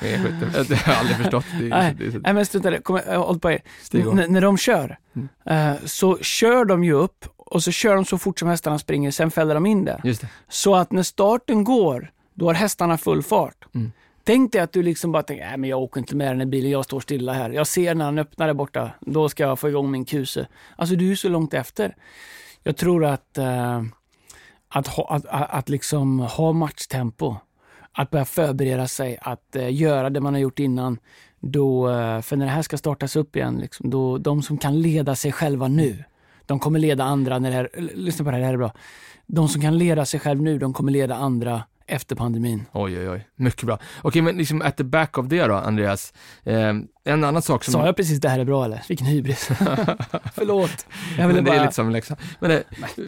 det 0.00 0.14
är 0.14 0.22
skit. 0.22 0.68
det 0.68 0.76
har 0.76 0.92
jag 0.92 1.00
aldrig 1.00 1.16
förstått. 1.16 1.44
Det, 1.60 1.68
Nej, 1.68 1.94
det, 1.98 2.18
Nej 2.18 2.32
men 2.32 2.46
strunt 2.46 2.66
i 2.66 2.70
det, 2.70 2.80
Kom, 2.80 3.00
jag 3.06 3.20
håll 3.20 3.38
på 3.38 3.48
när 4.28 4.40
de 4.40 4.58
kör, 4.58 4.98
Mm. 5.16 5.28
eh, 5.74 5.76
så 5.84 6.18
kör 6.18 6.64
de 6.64 6.84
ju 6.84 6.92
upp 6.92 7.24
och 7.36 7.62
så 7.62 7.70
kör 7.70 7.94
de 7.94 8.04
så 8.04 8.18
fort 8.18 8.38
som 8.38 8.48
hästarna 8.48 8.78
springer, 8.78 9.10
sen 9.10 9.30
fäller 9.30 9.54
de 9.54 9.66
in 9.66 9.84
det. 9.84 10.00
Just 10.04 10.20
det. 10.20 10.28
Så 10.48 10.74
att 10.74 10.92
när 10.92 11.02
starten 11.02 11.64
går, 11.64 12.10
då 12.34 12.46
har 12.46 12.54
hästarna 12.54 12.98
full 12.98 13.22
fart. 13.22 13.64
Mm. 13.74 13.92
Tänk 14.24 14.52
dig 14.52 14.60
att 14.60 14.72
du 14.72 14.82
liksom 14.82 15.12
bara 15.12 15.22
tänker, 15.22 15.46
nej 15.46 15.56
men 15.58 15.70
jag 15.70 15.78
åker 15.82 16.00
inte 16.00 16.16
med 16.16 16.28
den 16.28 16.38
här 16.40 16.46
bilen, 16.46 16.70
jag 16.70 16.84
står 16.84 17.00
stilla 17.00 17.32
här. 17.32 17.50
Jag 17.50 17.66
ser 17.66 17.94
när 17.94 18.04
han 18.04 18.18
öppnar 18.18 18.46
där 18.46 18.54
borta, 18.54 18.90
då 19.00 19.28
ska 19.28 19.42
jag 19.42 19.58
få 19.58 19.68
igång 19.68 19.90
min 19.90 20.04
kuse. 20.04 20.46
Alltså 20.76 20.96
du 20.96 21.10
är 21.12 21.16
så 21.16 21.28
långt 21.28 21.54
efter. 21.54 21.96
Jag 22.62 22.76
tror 22.76 23.04
att, 23.04 23.38
eh, 23.38 23.82
att, 24.78 24.86
ha, 24.86 25.08
att, 25.10 25.26
att, 25.26 25.50
att 25.50 25.68
liksom 25.68 26.20
ha 26.20 26.52
matchtempo, 26.52 27.36
att 27.92 28.10
börja 28.10 28.24
förbereda 28.24 28.88
sig, 28.88 29.18
att 29.20 29.56
eh, 29.56 29.74
göra 29.74 30.10
det 30.10 30.20
man 30.20 30.34
har 30.34 30.40
gjort 30.40 30.58
innan. 30.58 30.98
Då, 31.40 31.90
eh, 31.90 32.20
för 32.20 32.36
när 32.36 32.46
det 32.46 32.52
här 32.52 32.62
ska 32.62 32.78
startas 32.78 33.16
upp 33.16 33.36
igen, 33.36 33.58
liksom, 33.58 33.90
då, 33.90 34.18
de 34.18 34.42
som 34.42 34.58
kan 34.58 34.80
leda 34.82 35.14
sig 35.14 35.32
själva 35.32 35.68
nu, 35.68 36.04
De 36.46 36.58
kommer 36.58 36.78
leda 36.78 37.04
andra 37.04 37.38
när 37.38 37.50
det 37.50 37.56
här, 37.56 37.70
lyssna 37.94 38.24
på 38.24 38.30
det 38.30 38.36
här, 38.36 38.40
det 38.40 38.46
här 38.46 38.54
är 38.54 38.58
bra. 38.58 38.72
De 39.26 39.48
som 39.48 39.62
kan 39.62 39.78
leda 39.78 40.04
sig 40.04 40.20
själv 40.20 40.42
nu, 40.42 40.58
de 40.58 40.72
kommer 40.72 40.92
leda 40.92 41.14
andra 41.14 41.62
efter 41.86 42.16
pandemin. 42.16 42.64
Oj, 42.72 42.98
oj, 42.98 43.10
oj. 43.10 43.28
Mycket 43.36 43.64
bra. 43.64 43.78
Okej, 44.02 44.22
men 44.22 44.36
liksom 44.36 44.62
at 44.62 44.76
the 44.76 44.84
back 44.84 45.18
of 45.18 45.26
det 45.26 45.46
då, 45.46 45.54
Andreas. 45.54 46.12
Eh, 46.44 46.74
en 47.06 47.24
annan 47.24 47.42
sak 47.42 47.64
som... 47.64 47.72
Sa 47.72 47.86
jag 47.86 47.96
precis 47.96 48.20
det 48.20 48.28
här 48.28 48.38
är 48.38 48.44
bra 48.44 48.64
eller? 48.64 48.82
Vilken 48.88 49.06
hybris. 49.06 49.46
Förlåt. 50.34 50.86
Jag 51.18 51.26
ville 51.26 51.26
men 51.26 51.44
det 51.44 51.50
bara... 51.50 51.56
är 51.56 51.62
lite 51.62 51.74
som 51.74 51.86
en 51.86 51.92
läxa. 51.92 52.16
Men 52.40 52.50
det, 52.50 52.64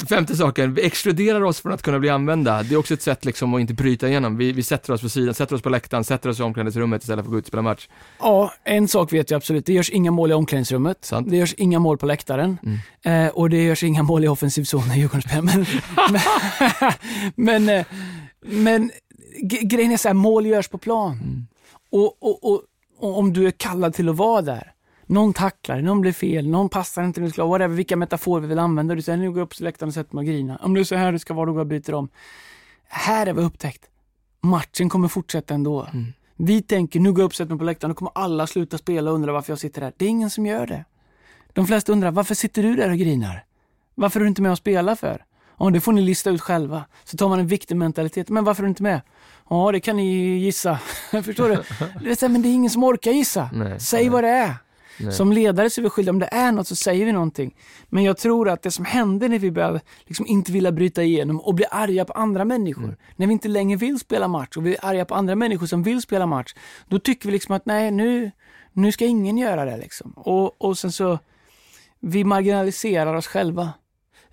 femte 0.08 0.36
saken, 0.36 0.74
vi 0.74 0.86
exkluderar 0.86 1.42
oss 1.42 1.60
från 1.60 1.72
att 1.72 1.82
kunna 1.82 1.98
bli 1.98 2.08
använda. 2.08 2.62
Det 2.62 2.74
är 2.74 2.78
också 2.78 2.94
ett 2.94 3.02
sätt 3.02 3.24
liksom 3.24 3.54
att 3.54 3.60
inte 3.60 3.74
bryta 3.74 4.08
igenom. 4.08 4.36
Vi, 4.36 4.52
vi 4.52 4.62
sätter 4.62 4.92
oss 4.92 5.00
på 5.00 5.08
sidan, 5.08 5.34
sätter 5.34 5.54
oss 5.54 5.62
på 5.62 5.68
läktaren, 5.68 6.04
sätter 6.04 6.30
oss 6.30 6.40
i 6.40 6.42
omklädningsrummet 6.42 7.02
istället 7.02 7.24
för 7.24 7.28
att 7.28 7.32
gå 7.32 7.38
ut 7.38 7.44
och 7.44 7.48
spela 7.48 7.62
match. 7.62 7.88
Ja, 8.20 8.52
en 8.64 8.88
sak 8.88 9.12
vet 9.12 9.30
jag 9.30 9.38
absolut. 9.38 9.66
Det 9.66 9.72
görs 9.72 9.90
inga 9.90 10.10
mål 10.10 10.30
i 10.30 10.34
omklädningsrummet. 10.34 11.04
Sant. 11.04 11.30
Det 11.30 11.36
görs 11.36 11.54
inga 11.54 11.78
mål 11.78 11.98
på 11.98 12.06
läktaren. 12.06 12.58
Mm. 13.02 13.26
Eh, 13.26 13.32
och 13.32 13.50
det 13.50 13.64
görs 13.64 13.82
inga 13.82 14.02
mål 14.02 14.24
i 14.24 14.28
offensiv 14.28 14.64
zon 14.64 14.92
i 14.92 14.98
Djurgården 14.98 15.44
Men, 15.44 15.66
men, 16.10 16.20
men, 17.66 17.68
eh, 17.68 17.84
men 18.40 18.90
grejen 19.62 19.92
är 19.92 19.96
så 19.96 20.08
här, 20.08 20.14
mål 20.14 20.46
görs 20.46 20.68
på 20.68 20.78
plan. 20.78 21.12
Mm. 21.12 21.46
Och, 21.90 22.22
och, 22.22 22.52
och 22.52 22.62
om 22.98 23.32
du 23.32 23.46
är 23.46 23.50
kallad 23.50 23.94
till 23.94 24.08
att 24.08 24.16
vara 24.16 24.42
där. 24.42 24.72
Någon 25.06 25.32
tacklar, 25.32 25.80
någon 25.80 26.00
blir 26.00 26.12
fel, 26.12 26.48
någon 26.48 26.68
passar 26.68 27.04
inte 27.04 27.20
du 27.20 27.30
ska, 27.30 27.46
whatever, 27.46 27.74
vilka 27.74 27.96
metaforer 27.96 28.40
vi 28.40 28.48
vill 28.48 28.58
använda. 28.58 28.94
Du 28.94 29.02
säger, 29.02 29.18
nu 29.18 29.30
går 29.30 29.38
jag 29.38 29.46
upp 29.46 29.54
till 29.54 29.64
läktaren 29.64 29.88
och 29.88 29.94
sätter 29.94 30.14
mig 30.14 30.22
och 30.22 30.26
grina. 30.26 30.56
Om 30.56 30.74
det 30.74 30.80
är 30.80 30.84
så 30.84 30.94
här 30.94 31.12
det 31.12 31.18
ska 31.18 31.34
vara, 31.34 31.46
då 31.46 31.52
går 31.52 31.60
jag 31.60 31.64
och 31.64 31.68
byter 31.68 31.94
om. 31.94 32.08
Här 32.88 33.26
är 33.26 33.32
vi 33.32 33.42
upptäckt. 33.42 33.84
Matchen 34.40 34.88
kommer 34.88 35.08
fortsätta 35.08 35.54
ändå. 35.54 35.86
Mm. 35.92 36.12
Vi 36.36 36.62
tänker, 36.62 37.00
nu 37.00 37.12
går 37.12 37.20
jag 37.20 37.26
upp 37.26 37.32
och 37.32 37.36
sätter 37.36 37.50
mig 37.50 37.58
på 37.58 37.64
läktaren, 37.64 37.90
då 37.90 37.94
kommer 37.94 38.12
alla 38.14 38.46
sluta 38.46 38.78
spela 38.78 39.10
och 39.10 39.14
undra 39.14 39.32
varför 39.32 39.52
jag 39.52 39.58
sitter 39.58 39.80
där. 39.80 39.92
Det 39.96 40.04
är 40.04 40.08
ingen 40.08 40.30
som 40.30 40.46
gör 40.46 40.66
det. 40.66 40.84
De 41.52 41.66
flesta 41.66 41.92
undrar, 41.92 42.10
varför 42.10 42.34
sitter 42.34 42.62
du 42.62 42.76
där 42.76 42.90
och 42.90 42.98
grinar? 42.98 43.44
Varför 43.94 44.20
är 44.20 44.24
du 44.24 44.28
inte 44.28 44.42
med 44.42 44.52
och 44.52 44.58
spelar 44.58 44.94
för? 44.94 45.24
Ja, 45.58 45.70
det 45.70 45.80
får 45.80 45.92
ni 45.92 46.00
lista 46.02 46.30
ut 46.30 46.40
själva. 46.40 46.84
Så 47.04 47.16
tar 47.16 47.28
man 47.28 47.38
en 47.38 47.46
viktig 47.46 47.76
mentalitet. 47.76 48.28
Men 48.28 48.44
varför 48.44 48.62
är 48.62 48.64
du 48.64 48.68
inte 48.68 48.82
med? 48.82 49.00
Ja, 49.50 49.72
det 49.72 49.80
kan 49.80 49.96
ni 49.96 50.38
gissa. 50.38 50.78
Förstår 51.24 51.48
du? 51.48 51.54
Det 52.04 52.22
är 52.22 52.28
men 52.28 52.42
det 52.42 52.48
är 52.48 52.52
ingen 52.54 52.70
som 52.70 52.84
orkar 52.84 53.10
gissa. 53.12 53.50
Nej, 53.52 53.80
Säg 53.80 54.00
nej. 54.00 54.08
vad 54.08 54.24
det 54.24 54.28
är. 54.30 54.54
Nej. 55.00 55.12
Som 55.12 55.32
ledare 55.32 55.70
så 55.70 55.80
är 55.80 55.82
vi 55.82 55.90
skyldiga, 55.90 56.10
om 56.12 56.18
det 56.18 56.26
är 56.32 56.52
något 56.52 56.68
så 56.68 56.76
säger 56.76 57.06
vi 57.06 57.12
någonting. 57.12 57.54
Men 57.88 58.04
jag 58.04 58.16
tror 58.18 58.48
att 58.48 58.62
det 58.62 58.70
som 58.70 58.84
hände 58.84 59.28
när 59.28 59.38
vi 59.38 59.50
började 59.50 59.80
liksom 60.04 60.26
inte 60.26 60.52
vilja 60.52 60.72
bryta 60.72 61.02
igenom 61.02 61.40
och 61.40 61.54
bli 61.54 61.64
arga 61.70 62.04
på 62.04 62.12
andra 62.12 62.44
människor, 62.44 62.84
Mm. 62.84 62.96
när 63.16 63.26
vi 63.26 63.32
inte 63.32 63.48
längre 63.48 63.76
vill 63.76 63.98
spela 63.98 64.28
match 64.28 64.56
och 64.56 64.66
vi 64.66 64.74
är 64.74 64.84
arga 64.84 65.04
på 65.04 65.14
andra 65.14 65.34
människor 65.34 65.66
som 65.66 65.82
vill 65.82 66.02
spela 66.02 66.26
match, 66.26 66.54
då 66.88 66.98
tycker 66.98 67.26
vi 67.28 67.32
liksom 67.32 67.54
att 67.54 67.66
nej, 67.66 67.90
nu, 67.90 68.30
nu 68.72 68.92
ska 68.92 69.04
ingen 69.06 69.38
göra 69.38 69.64
det 69.64 69.76
liksom. 69.76 70.12
Och, 70.16 70.62
och 70.64 70.78
sen 70.78 70.92
så, 70.92 71.18
vi 72.00 72.24
marginaliserar 72.24 73.14
oss 73.14 73.26
själva. 73.26 73.72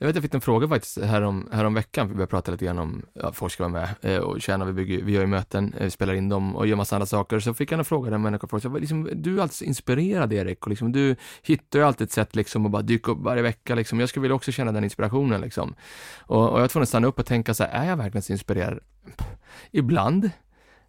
Jag 0.06 0.10
vet 0.10 0.16
jag 0.16 0.24
fick 0.24 0.34
en 0.34 0.42
fråga 0.42 0.68
faktiskt 0.68 1.02
härom, 1.02 1.50
härom 1.52 1.74
veckan, 1.74 2.08
vi 2.08 2.14
började 2.14 2.30
prata 2.30 2.52
lite 2.52 2.66
grann 2.66 2.80
om, 2.80 3.06
ja, 3.14 3.32
folk 3.32 3.54
ska 3.54 3.68
vara 3.68 3.72
med 3.72 4.14
eh, 4.14 4.18
och 4.18 4.42
tjäna, 4.42 4.66
vi, 4.66 4.74
bygger, 4.74 5.02
vi 5.04 5.12
gör 5.12 5.22
ju 5.22 5.28
möten, 5.28 5.74
eh, 5.80 5.90
spelar 5.90 6.14
in 6.14 6.30
dem 6.30 6.56
och 6.56 6.68
gör 6.68 6.76
massa 6.76 6.96
andra 6.96 7.06
saker. 7.06 7.40
Så 7.40 7.54
fick 7.54 7.72
jag 7.72 7.80
en 7.80 7.86
fråga 7.86 8.10
där 8.10 8.18
en 8.18 8.40
frågade, 8.40 8.80
liksom, 8.80 9.10
du 9.14 9.38
är 9.38 9.42
alltid 9.42 9.56
så 9.56 9.66
inspirerad 9.66 10.34
Erik 10.34 10.64
och 10.64 10.70
liksom, 10.70 10.92
du 10.92 11.16
hittar 11.44 11.80
ju 11.80 11.86
alltid 11.86 12.06
ett 12.06 12.12
sätt 12.12 12.36
liksom 12.36 12.66
att 12.66 12.72
bara 12.72 12.82
dyka 12.82 13.12
upp 13.12 13.18
varje 13.22 13.42
vecka 13.42 13.76
liksom. 13.76 14.00
Jag 14.00 14.10
skulle 14.10 14.22
vilja 14.22 14.36
också 14.36 14.52
känna 14.52 14.72
den 14.72 14.84
inspirationen 14.84 15.42
liksom. 15.42 15.76
Och, 16.20 16.50
och 16.50 16.62
jag 16.62 16.72
att 16.82 16.90
stanna 16.90 17.08
upp 17.08 17.20
och 17.20 17.26
tänka 17.26 17.54
så 17.54 17.64
här, 17.64 17.84
är 17.84 17.90
jag 17.90 17.98
verkligen 17.98 18.24
så 18.24 18.34
inspirerad? 18.34 18.80
Pff, 19.18 19.28
Ibland. 19.72 20.30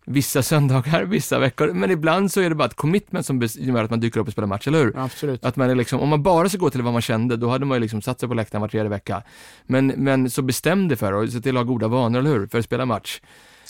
Vissa 0.09 0.43
söndagar, 0.43 1.05
vissa 1.05 1.39
veckor, 1.39 1.73
men 1.73 1.91
ibland 1.91 2.33
så 2.33 2.41
är 2.41 2.49
det 2.49 2.55
bara 2.55 2.65
ett 2.65 2.75
commitment 2.75 3.27
som 3.27 3.43
gör 3.43 3.85
att 3.85 3.91
man 3.91 4.01
dyker 4.01 4.21
upp 4.21 4.27
och 4.27 4.33
spelar 4.33 4.49
match, 4.49 4.69
eller 4.69 4.79
hur? 4.79 4.99
Absolut. 4.99 5.45
Att 5.45 5.57
man 5.57 5.71
är 5.71 5.75
liksom, 5.75 6.01
om 6.01 6.09
man 6.09 6.23
bara 6.23 6.49
ska 6.49 6.59
gå 6.59 6.71
till 6.71 6.83
vad 6.83 6.93
man 6.93 7.03
kände, 7.03 7.37
då 7.37 7.49
hade 7.49 7.65
man 7.65 7.77
ju 7.77 7.81
liksom 7.81 8.03
satt 8.03 8.21
sig 8.21 8.29
på 8.29 8.35
läktaren 8.35 8.61
var 8.61 8.69
tredje 8.69 8.89
vecka. 8.89 9.23
Men, 9.67 9.87
men 9.87 10.31
så 10.31 10.43
bestäm 10.43 10.89
dig 10.89 10.97
för 10.97 11.13
och 11.13 11.29
se 11.29 11.41
till 11.41 11.57
att 11.57 11.67
ha 11.67 11.73
goda 11.73 11.89
vanor, 11.89 12.19
eller 12.19 12.31
hur? 12.31 12.47
För 12.47 12.59
att 12.59 12.65
spela 12.65 12.87
match. 12.87 13.21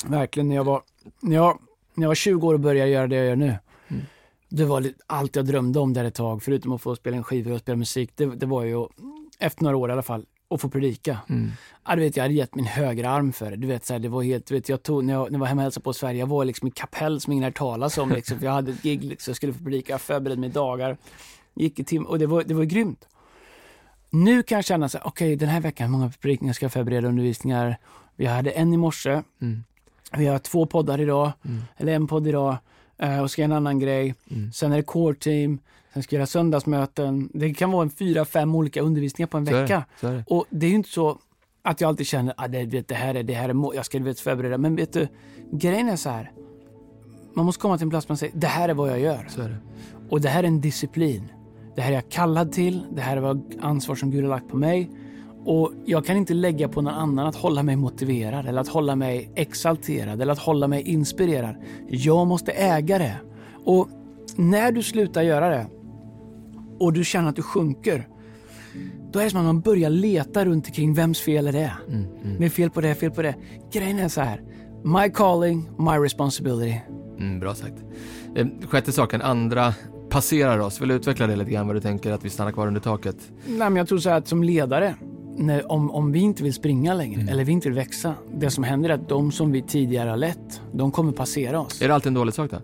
Verkligen, 0.07 0.49
när 0.49 0.57
jag 0.57 0.65
var, 0.65 0.83
när 1.21 1.37
jag, 1.37 1.59
när 1.95 2.05
jag 2.05 2.09
var 2.09 2.15
20 2.15 2.49
år 2.49 2.55
och 2.55 2.61
började 2.61 2.91
göra 2.91 3.07
det 3.07 3.17
jag 3.17 3.27
gör 3.27 3.37
nu. 3.37 3.55
Mm. 3.89 4.03
Det 4.49 4.65
var 4.65 4.87
allt 5.07 5.37
jag 5.37 5.47
drömde 5.47 5.79
om 5.79 5.93
där 5.93 6.05
ett 6.05 6.15
tag, 6.15 6.43
förutom 6.43 6.73
att 6.73 6.83
få 6.83 6.97
spela 6.97 7.17
en 7.17 7.25
skiva 7.25 7.55
och 7.55 7.61
spela 7.61 7.77
musik. 7.77 8.11
Det, 8.15 8.27
det 8.27 8.47
var 8.47 8.65
ju, 8.65 8.87
efter 9.39 9.63
några 9.63 9.77
år 9.77 9.91
i 9.91 9.93
alla 9.93 10.03
fall, 10.03 10.25
att 10.51 10.61
få 10.61 10.69
predika. 10.69 11.19
Mm. 11.29 11.51
Ja, 11.87 11.95
du 11.97 12.01
vet, 12.03 12.17
jag 12.17 12.25
hade 12.25 12.35
gett 12.35 12.55
min 12.55 12.65
högra 12.67 13.11
arm 13.11 13.33
för 13.33 13.51
det. 13.51 13.57
Du 13.57 13.67
vet, 13.67 13.87
så 13.87 13.93
här, 13.93 14.01
det 14.01 14.09
var 14.09 14.23
helt, 14.23 14.47
du 14.47 14.55
vet, 14.55 14.69
jag 14.69 14.83
tog, 14.83 15.05
när, 15.05 15.13
jag, 15.13 15.25
när 15.25 15.33
jag 15.33 15.39
var 15.41 15.47
hemma 15.47 15.61
och 15.61 15.63
hälsade 15.63 15.85
på 15.85 15.93
Sverige, 15.93 16.19
jag 16.21 16.27
var 16.27 16.45
liksom 16.45 16.69
i 16.69 16.71
kapell 16.71 17.21
som 17.21 17.33
ingen 17.33 17.45
hade 17.45 17.57
talas 17.57 17.99
om. 17.99 18.11
Liksom, 18.11 18.39
jag 18.41 18.51
hade 18.53 18.71
ett 18.73 18.83
gig, 18.83 19.05
liksom, 19.05 19.31
jag 19.31 19.37
skulle 19.37 19.53
få 19.53 19.65
predika, 19.65 19.93
jag 19.93 20.01
förberedde 20.01 20.41
mig 20.41 20.51
dagar. 20.51 20.97
Gick 21.55 21.79
i 21.79 21.85
tim 21.85 22.07
och 22.07 22.19
det 22.19 22.27
var, 22.27 22.43
det 22.45 22.55
var 22.55 22.65
grymt. 22.65 23.09
Nu 24.11 24.43
kan 24.43 24.57
jag 24.57 24.65
känna 24.65 24.89
så 24.89 24.99
här, 24.99 25.07
okej, 25.07 25.37
den 25.37 25.49
här 25.49 25.61
veckan, 25.61 25.91
många 25.91 26.13
predikningar 26.21 26.53
ska 26.55 26.65
jag 26.65 26.73
förbereda, 26.73 27.09
undervisningar? 27.09 27.77
Vi 28.17 28.27
hade 28.27 28.51
en 28.51 28.73
i 28.73 28.77
morse, 28.77 29.23
Mm. 29.43 29.65
vi 30.17 30.27
har 30.27 30.39
två 30.39 30.67
poddar 30.67 31.01
idag, 31.01 31.33
Mm. 31.45 31.63
eller 31.77 31.93
en 31.95 32.07
podd 32.07 32.27
idag, 32.27 32.57
eh, 32.99 33.21
och 33.23 33.31
ska 33.31 33.43
en 33.43 33.53
annan 33.53 33.79
grej. 33.79 34.15
Mm. 34.31 34.53
Sen 34.53 34.73
är 34.73 34.77
det 34.77 34.83
core 34.83 35.15
team, 35.15 35.59
sen 35.97 36.03
ska 36.03 36.17
jag 36.17 36.19
göra 36.19 36.27
söndagsmöten. 36.27 37.31
Det 37.35 37.55
kan 37.55 37.71
vara 37.71 37.83
en 37.83 37.91
fyra, 37.91 38.25
fem 38.25 38.55
olika 38.55 38.81
undervisningar 38.81 39.27
på 39.27 39.39
en 39.39 39.47
Så 39.47 39.53
är 39.53 39.57
det, 39.57 39.63
vecka. 39.63 39.85
Så 40.01 40.07
är 40.07 40.13
det. 40.13 40.25
Och 40.27 40.45
det 40.51 40.67
är 40.67 40.71
ju 40.71 40.77
inte 40.77 40.89
så 40.89 41.19
att 41.63 41.81
jag 41.81 41.89
alltid 41.89 42.07
känner 42.07 42.33
att 42.33 42.45
ah, 42.45 42.49
det, 42.49 42.89
det 42.89 42.95
här 42.95 43.15
är, 43.15 43.23
det 43.23 43.35
här 43.35 43.49
är 43.49 43.75
jag 43.75 43.87
ska 43.87 43.99
vet, 43.99 44.21
förbereda. 44.21 44.59
Men 44.59 44.77
vet 44.77 44.93
du, 44.93 45.09
grejen 45.53 45.89
är 45.89 45.97
så 45.97 46.11
här. 46.11 46.33
Man 47.35 47.45
måste 47.45 47.61
komma 47.61 47.79
till 47.79 47.85
en 47.85 47.91
plats 47.91 48.07
där 48.07 48.13
man 48.13 48.17
säger, 48.17 48.37
det 48.37 48.47
här 48.47 48.69
är 48.69 48.75
vad 48.75 48.91
jag 48.91 49.01
gör. 49.01 49.27
Det. 49.37 49.57
Och 50.11 50.21
det 50.21 50.29
här 50.29 50.43
är 50.43 50.47
en 50.47 50.61
disciplin. 50.61 51.33
Det 51.77 51.83
här 51.83 51.91
är 51.91 51.95
jag 51.95 52.09
kallad 52.09 52.53
till. 52.53 52.87
Det 52.93 53.01
här 53.01 53.17
är 53.17 53.21
vad 53.21 53.55
ansvar 53.61 53.95
som 53.95 54.11
Gud 54.11 54.25
har 54.25 54.31
lagt 54.31 54.49
på 54.49 54.57
mig. 54.57 54.91
Och 55.45 55.73
jag 55.85 56.07
kan 56.07 56.17
inte 56.17 56.35
lägga 56.35 56.69
på 56.69 56.83
någon 56.83 56.95
annan 56.95 57.27
att 57.27 57.37
hålla 57.37 57.63
mig 57.63 57.77
motiverad 57.77 58.47
eller 58.47 58.61
att 58.61 58.69
hålla 58.69 58.97
mig 58.97 59.31
exalterad 59.35 60.23
eller 60.23 60.33
att 60.33 60.39
hålla 60.39 60.69
mig 60.69 60.83
inspirerad. 60.83 61.57
Jag 61.89 62.27
måste 62.27 62.53
äga 62.53 62.99
det. 62.99 63.17
Och 63.65 63.89
när 64.37 64.73
du 64.73 64.83
slutar 64.83 65.23
göra 65.23 65.49
det 65.49 65.67
och 66.79 66.93
du 66.93 67.05
känner 67.05 67.29
att 67.29 67.37
du 67.37 67.43
sjunker, 67.43 68.09
då 69.13 69.19
är 69.19 69.25
det 69.25 69.31
som 69.31 69.41
att 69.41 69.47
man 69.47 69.61
börjar 69.61 69.91
leta 69.91 70.45
runt 70.45 70.67
omkring 70.67 70.95
vems 70.95 71.21
fel 71.21 71.47
är 71.47 71.53
det? 71.53 71.73
Mm. 71.89 72.05
Mm. 72.25 72.37
Det 72.39 72.45
är 72.45 72.51
fel 72.51 72.71
på 72.71 72.81
det, 72.81 72.95
fel 72.95 73.11
på 73.11 73.23
det. 73.23 73.35
Grejen 73.73 73.99
är 73.99 74.09
så 74.09 74.21
här. 74.21 74.43
My 74.85 75.11
calling, 75.11 75.69
my 75.79 76.05
responsibility. 76.05 76.81
Mm, 77.19 77.41
bra 77.41 77.55
sagt. 77.55 77.75
Eh, 78.35 78.47
sjätte 78.69 78.93
saken, 78.93 79.23
andra 79.23 79.75
passerar 80.09 80.59
oss. 80.59 80.81
Vill 80.81 80.89
du 80.89 80.95
utveckla 80.95 81.27
det 81.27 81.37
lite 81.37 81.51
grann, 81.51 81.67
vad 81.67 81.77
du 81.77 81.81
tänker 81.81 82.13
att 82.13 82.25
vi 82.25 82.31
stannar 82.31 82.53
kvar 82.53 82.67
under 82.67 82.81
taket? 82.81 83.17
Nej, 83.47 83.59
men 83.59 83.77
jag 83.77 83.89
tror 83.89 83.99
så 83.99 84.09
här 84.11 84.17
att 84.17 84.29
som 84.29 84.43
ledare, 84.45 84.95
när, 85.37 85.73
om, 85.73 85.91
om 85.91 86.13
vi 86.13 86.19
inte 86.21 86.43
vill 86.43 86.55
springa 86.55 86.95
längre 86.95 87.21
Mm. 87.21 87.29
eller 87.33 87.45
vi 87.45 87.53
inte 87.53 87.69
vill 87.69 87.77
växa, 87.77 88.15
det 88.35 88.51
som 88.51 88.65
händer 88.65 88.91
är 88.91 88.95
att 88.95 89.09
de 89.09 89.33
som 89.33 89.53
vi 89.53 89.63
tidigare 89.63 90.11
har 90.11 90.17
lett, 90.17 90.61
de 90.73 90.91
kommer 90.91 91.13
passera 91.13 91.61
oss. 91.61 91.83
Är 91.83 91.89
det 91.89 91.95
alltid 91.95 92.07
en 92.09 92.15
dålig 92.15 92.35
sak 92.35 92.51
då? 92.51 92.57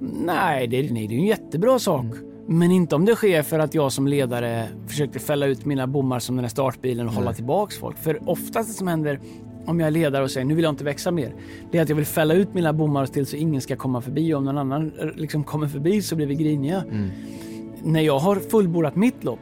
Nej, 0.00 0.66
det 0.66 0.76
är, 0.78 0.92
nej, 0.92 1.06
det 1.06 1.14
är 1.14 1.18
en 1.18 1.26
jättebra 1.26 1.78
sak. 1.78 2.04
Mm. 2.04 2.18
Men 2.50 2.70
inte 2.70 2.94
om 2.94 3.04
det 3.04 3.14
sker 3.14 3.42
för 3.42 3.58
att 3.58 3.74
jag 3.74 3.92
som 3.92 4.08
ledare 4.08 4.68
försökte 4.86 5.18
fälla 5.18 5.46
ut 5.46 5.64
mina 5.64 5.86
bommar 5.86 6.18
som 6.18 6.36
den 6.36 6.44
här 6.44 6.50
startbilen 6.50 7.08
och 7.08 7.12
hålla 7.12 7.32
tillbaks 7.32 7.78
folk. 7.78 7.98
För 7.98 8.30
oftast 8.30 8.68
det 8.68 8.74
som 8.74 8.88
händer 8.88 9.20
om 9.66 9.80
jag 9.80 9.86
är 9.86 9.90
ledare 9.90 10.24
och 10.24 10.30
säger 10.30 10.46
nu 10.46 10.54
vill 10.54 10.62
jag 10.62 10.72
inte 10.72 10.84
växa 10.84 11.10
mer. 11.10 11.34
Det 11.70 11.78
är 11.78 11.82
att 11.82 11.88
jag 11.88 11.96
vill 11.96 12.06
fälla 12.06 12.34
ut 12.34 12.54
mina 12.54 12.72
bommar 12.72 13.06
till 13.06 13.26
så 13.26 13.36
ingen 13.36 13.60
ska 13.60 13.76
komma 13.76 14.00
förbi. 14.00 14.34
Och 14.34 14.38
om 14.38 14.44
någon 14.44 14.58
annan 14.58 14.92
eh, 15.00 15.06
liksom 15.14 15.44
kommer 15.44 15.68
förbi 15.68 16.02
så 16.02 16.16
blir 16.16 16.26
vi 16.26 16.34
griniga. 16.34 16.84
Mm. 16.90 17.10
När 17.82 18.00
jag 18.00 18.18
har 18.18 18.36
fullbordat 18.36 18.96
mitt 18.96 19.24
lopp 19.24 19.40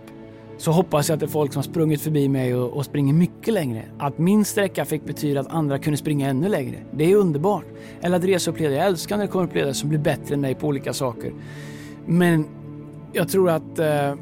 så 0.58 0.72
hoppas 0.72 1.08
jag 1.08 1.14
att 1.14 1.20
det 1.20 1.26
är 1.26 1.28
folk 1.28 1.52
som 1.52 1.58
har 1.58 1.64
sprungit 1.64 2.00
förbi 2.00 2.28
mig 2.28 2.54
och, 2.54 2.76
och 2.76 2.84
springer 2.84 3.12
mycket 3.12 3.54
längre. 3.54 3.82
Att 3.98 4.18
min 4.18 4.44
sträcka 4.44 4.84
fick 4.84 5.04
betyda 5.04 5.40
att 5.40 5.52
andra 5.52 5.78
kunde 5.78 5.96
springa 5.96 6.28
ännu 6.28 6.48
längre. 6.48 6.76
Det 6.92 7.12
är 7.12 7.16
underbart. 7.16 7.66
Eller 8.00 8.16
att 8.16 8.24
resa 8.24 8.50
upp 8.50 8.60
ledare. 8.60 8.76
Jag 8.76 8.86
älskar 8.86 9.16
när 9.16 9.24
det 9.24 9.30
kommer 9.30 9.44
upp 9.44 9.54
ledare 9.54 9.74
som 9.74 9.88
blir 9.88 9.98
bättre 9.98 10.34
än 10.34 10.40
mig 10.40 10.54
på 10.54 10.66
olika 10.66 10.92
saker. 10.92 11.32
Men 12.06 12.44
jag 13.12 13.28
tror 13.28 13.50
att 13.50 13.78
eh, 13.78 14.14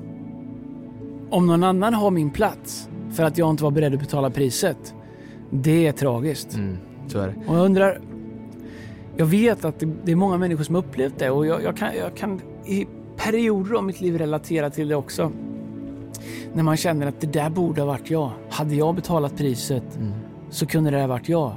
om 1.31 1.47
någon 1.47 1.65
annan 1.65 1.95
har 1.95 2.11
min 2.11 2.31
plats 2.31 2.89
för 3.11 3.23
att 3.23 3.39
jag 3.39 3.51
inte 3.51 3.65
var 3.65 3.71
beredd 3.71 3.95
att 3.95 4.01
betala 4.01 4.31
priset. 4.31 4.95
Det 5.51 5.87
är 5.87 5.93
tragiskt. 5.93 6.55
Mm. 6.55 6.77
Så 7.09 7.19
är 7.19 7.27
det. 7.27 7.35
Och 7.47 7.57
jag 7.57 7.65
undrar, 7.65 8.01
jag 9.17 9.27
vet 9.27 9.65
att 9.65 9.81
det, 9.81 9.89
det 10.05 10.13
är 10.13 10.17
många 10.17 10.37
människor 10.37 10.65
som 10.65 10.77
upplevt 10.77 11.19
det 11.19 11.31
och 11.31 11.47
jag, 11.47 11.63
jag, 11.63 11.77
kan, 11.77 11.89
jag 11.97 12.17
kan 12.17 12.41
i 12.67 12.87
perioder 13.17 13.75
av 13.75 13.85
mitt 13.85 14.01
liv 14.01 14.19
relatera 14.19 14.71
till 14.71 14.89
det 14.89 14.97
också. 14.97 15.33
När 16.53 16.63
man 16.63 16.77
känner 16.77 17.07
att 17.07 17.21
det 17.21 17.27
där 17.27 17.51
borde 17.51 17.81
ha 17.81 17.87
varit 17.87 18.11
jag. 18.11 18.31
Hade 18.51 18.75
jag 18.75 18.95
betalat 18.95 19.37
priset 19.37 19.97
Mm. 19.97 20.13
så 20.51 20.67
kunde 20.67 20.91
det 20.91 21.01
ha 21.01 21.07
varit 21.07 21.29
jag. 21.29 21.53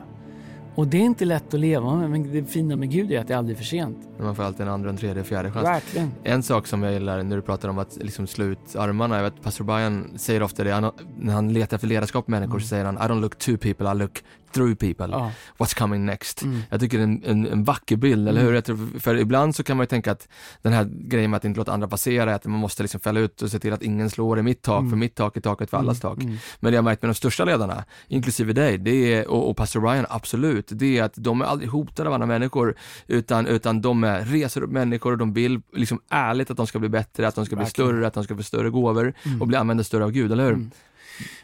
Och 0.78 0.88
det 0.88 0.98
är 0.98 1.02
inte 1.02 1.26
lätt 1.26 1.54
att 1.54 1.60
leva 1.60 1.96
med, 1.96 2.10
men 2.10 2.32
det 2.32 2.46
fina 2.46 2.76
med 2.76 2.92
Gud 2.92 3.12
är 3.12 3.20
att 3.20 3.28
det 3.28 3.34
aldrig 3.34 3.56
är 3.56 3.58
för 3.58 3.66
sent. 3.66 3.98
Man 4.20 4.36
får 4.36 4.44
alltid 4.44 4.62
en 4.62 4.68
andra, 4.74 4.90
en 4.90 4.98
tredje, 4.98 5.24
fjärde 5.24 5.52
chans. 5.52 5.66
Verkligen. 5.68 6.12
En 6.24 6.44
sak 6.44 6.68
som 6.68 6.84
jag 6.84 6.94
gillar 6.94 7.24
när 7.24 7.36
du 7.36 7.42
pratar 7.42 7.70
om 7.70 7.78
att 7.78 7.98
liksom 8.02 8.28
slå 8.28 8.46
ut 8.46 8.76
armarna, 8.76 9.16
jag 9.16 9.24
vet 9.24 9.42
pastor 9.44 9.66
Brian 9.66 10.14
säger 10.18 10.44
ofta 10.44 10.64
det, 10.64 10.72
han, 10.72 10.92
när 11.20 11.34
han 11.34 11.54
letar 11.54 11.76
efter 11.78 11.88
ledarskap 11.88 12.28
med 12.28 12.42
människor 12.42 12.60
så 12.60 12.68
säger 12.68 12.86
han 12.86 12.96
I 12.96 13.00
don't 13.00 13.22
look 13.22 13.38
to 13.38 13.58
people, 13.58 13.92
I 13.92 13.96
look 13.96 14.24
through 14.52 14.76
people. 14.76 15.08
Ja. 15.12 15.32
What's 15.58 15.78
coming 15.80 16.06
next? 16.06 16.42
Mm. 16.44 16.62
Jag 16.70 16.80
tycker 16.80 16.98
det 16.98 17.04
är 17.04 17.08
en, 17.08 17.24
en, 17.26 17.48
en 17.48 17.64
vacker 17.64 17.96
bild, 17.96 18.28
eller 18.28 18.42
hur? 18.42 18.62
Tror, 18.62 19.00
för 19.00 19.16
ibland 19.18 19.56
så 19.56 19.64
kan 19.64 19.78
man 19.78 19.84
ju 19.84 19.88
tänka 19.88 20.12
att 20.12 20.28
den 20.62 20.74
här 20.74 20.90
grejen 20.92 21.32
med 21.32 21.38
att 21.38 21.46
inte 21.46 21.58
låta 21.60 21.72
andra 21.72 21.88
passera, 21.88 22.36
att 22.36 22.46
man 22.46 22.60
måste 22.60 22.84
liksom 22.84 23.00
fälla 23.00 23.20
ut 23.20 23.42
och 23.42 23.52
se 23.52 23.60
till 23.60 23.74
att 23.74 23.82
ingen 23.82 24.10
slår 24.10 24.40
i 24.40 24.42
mitt 24.44 24.62
tak, 24.62 24.80
Mm. 24.80 24.90
för 24.90 24.98
mitt 24.98 25.16
tak 25.16 25.38
är 25.38 25.42
taket 25.42 25.70
för 25.70 25.78
allas 25.78 26.00
tak. 26.00 26.24
Mm. 26.24 26.38
Men 26.60 26.72
det 26.72 26.76
jag 26.76 26.84
märkt 26.84 27.02
med 27.02 27.10
de 27.10 27.16
största 27.16 27.46
ledarna, 27.46 27.84
inklusive 28.08 28.54
dig, 28.54 28.78
det 28.78 29.14
är, 29.14 29.28
och, 29.28 29.50
och 29.50 29.58
pastor 29.58 29.80
Brian, 29.80 30.06
absolut, 30.10 30.67
det 30.76 30.98
är 30.98 31.04
att 31.04 31.14
de 31.16 31.42
är 31.42 31.46
aldrig 31.46 31.70
hotade 31.70 32.10
av 32.10 32.14
andra 32.14 32.26
människor, 32.28 32.76
utan, 33.08 33.48
utan 33.48 33.82
de 33.82 34.04
är, 34.04 34.26
reser 34.26 34.62
upp 34.62 34.72
människor 34.72 35.12
och 35.12 35.18
de 35.18 35.34
vill 35.34 35.62
liksom 35.74 36.02
ärligt 36.10 36.52
att 36.52 36.58
de 36.58 36.68
ska 36.68 36.80
bli 36.80 36.90
bättre, 36.90 37.28
att 37.28 37.36
de 37.36 37.46
ska 37.46 37.56
bli 37.56 37.64
Verkligen. 37.66 37.90
större, 37.90 38.08
att 38.08 38.14
de 38.14 38.24
ska 38.24 38.36
få 38.38 38.44
större 38.44 38.70
gåvor 38.70 39.14
Mm. 39.26 39.42
och 39.42 39.48
bli 39.48 39.58
använda 39.58 39.84
större 39.84 40.04
av 40.04 40.12
Gud, 40.12 40.32
eller 40.32 40.44
hur? 40.44 40.54
Mm. 40.54 40.72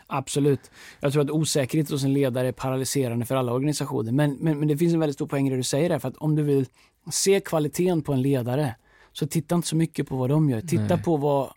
Absolut. 0.08 0.72
Jag 1.00 1.14
tror 1.14 1.24
att 1.24 1.30
osäkerhet 1.30 1.90
hos 1.90 2.04
en 2.04 2.14
ledare 2.14 2.48
är 2.48 2.52
paralyserande 2.52 3.26
för 3.26 3.36
alla 3.36 3.52
organisationer. 3.54 4.12
Men, 4.12 4.38
men, 4.40 4.60
men 4.60 4.68
det 4.68 4.78
finns 4.78 4.94
en 4.94 5.00
väldigt 5.00 5.16
stor 5.16 5.28
poäng 5.28 5.48
i 5.48 5.50
det 5.50 5.56
du 5.56 5.64
säger 5.64 5.90
där. 5.90 6.00
För 6.00 6.08
att 6.08 6.18
om 6.18 6.36
du 6.36 6.44
vill 6.44 6.66
se 7.12 7.40
kvaliteten 7.40 8.02
på 8.02 8.14
en 8.14 8.22
ledare, 8.22 8.76
så 9.14 9.28
titta 9.28 9.56
inte 9.56 9.68
så 9.68 9.76
mycket 9.76 10.08
på 10.10 10.16
vad 10.16 10.30
de 10.30 10.50
gör. 10.50 10.62
Titta 10.62 10.96
Nej. 10.96 11.04
på 11.04 11.18
vad, 11.18 11.50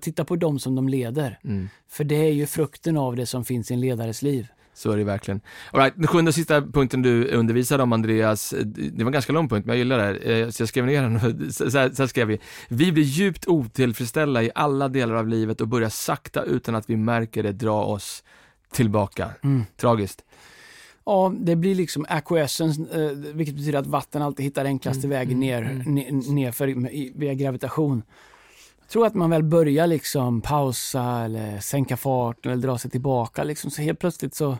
titta 0.00 0.24
på 0.24 0.36
dem 0.36 0.58
som 0.58 0.74
de 0.74 0.88
leder. 0.88 1.38
Mm. 1.44 1.68
För 1.88 2.04
det 2.04 2.14
är 2.16 2.32
ju 2.32 2.46
frukten 2.46 2.96
av 2.96 3.16
det 3.16 3.26
som 3.26 3.44
finns 3.44 3.70
i 3.70 3.74
en 3.74 3.80
ledares 3.80 4.22
liv. 4.22 4.46
Så 4.74 4.90
är 4.92 4.96
det 4.96 5.04
verkligen. 5.04 5.40
All 5.72 5.80
right, 5.80 5.94
den 5.96 6.06
sjunde 6.06 6.28
och 6.28 6.34
sista 6.34 6.60
punkten 6.62 7.02
du 7.02 7.28
undervisade 7.28 7.82
om 7.82 7.92
Andreas, 7.92 8.54
det 8.64 8.98
var 9.04 9.06
en 9.08 9.12
ganska 9.12 9.32
lång 9.32 9.48
punkt 9.48 9.66
men 9.66 9.72
jag 9.72 9.78
gillar 9.78 9.98
det, 10.12 10.18
Eh, 10.40 10.48
så 10.50 10.62
jag 10.62 10.68
skrev 10.68 10.86
ner 10.86 11.02
den. 11.02 11.52
Så 11.52 11.64
här, 11.78 11.90
så 11.90 12.02
här 12.02 12.06
skrev 12.06 12.26
vi. 12.28 12.38
Vi 12.68 12.92
blir 12.92 13.04
djupt 13.04 13.48
otillfredsställda 13.48 14.42
i 14.42 14.50
alla 14.54 14.88
delar 14.88 15.14
av 15.14 15.28
livet 15.28 15.60
och 15.60 15.68
börjar 15.68 15.88
sakta 15.88 16.42
utan 16.42 16.74
att 16.74 16.90
vi 16.90 16.96
märker 16.96 17.42
det 17.42 17.52
dra 17.52 17.84
oss 17.84 18.24
tillbaka. 18.72 19.30
Mm. 19.44 19.64
Tragiskt. 19.76 20.24
Ja, 21.04 21.34
det 21.40 21.56
blir 21.56 21.74
liksom 21.74 22.06
acquiescence, 22.08 22.80
eh, 22.92 23.10
vilket 23.34 23.54
betyder 23.54 23.78
att 23.78 23.86
vatten 23.86 24.22
alltid 24.22 24.44
hittar 24.44 24.64
enklaste 24.64 25.06
Mm, 25.06 25.10
vägen 25.10 25.40
ner, 25.40 25.62
mm, 25.62 25.82
ne- 25.98 26.32
nerför 26.34 26.66
via 27.18 27.34
gravitation. 27.34 28.02
Tror 28.92 29.06
att 29.06 29.14
man 29.14 29.30
väl 29.30 29.42
börjar 29.42 29.86
liksom 29.86 30.40
pausa 30.40 31.24
eller 31.24 31.60
sänka 31.60 31.96
farten 31.96 32.52
eller 32.52 32.62
dra 32.62 32.78
sig 32.78 32.90
tillbaka 32.90 33.44
liksom, 33.44 33.70
så 33.70 33.82
helt 33.82 33.98
plötsligt 33.98 34.34
så, 34.34 34.58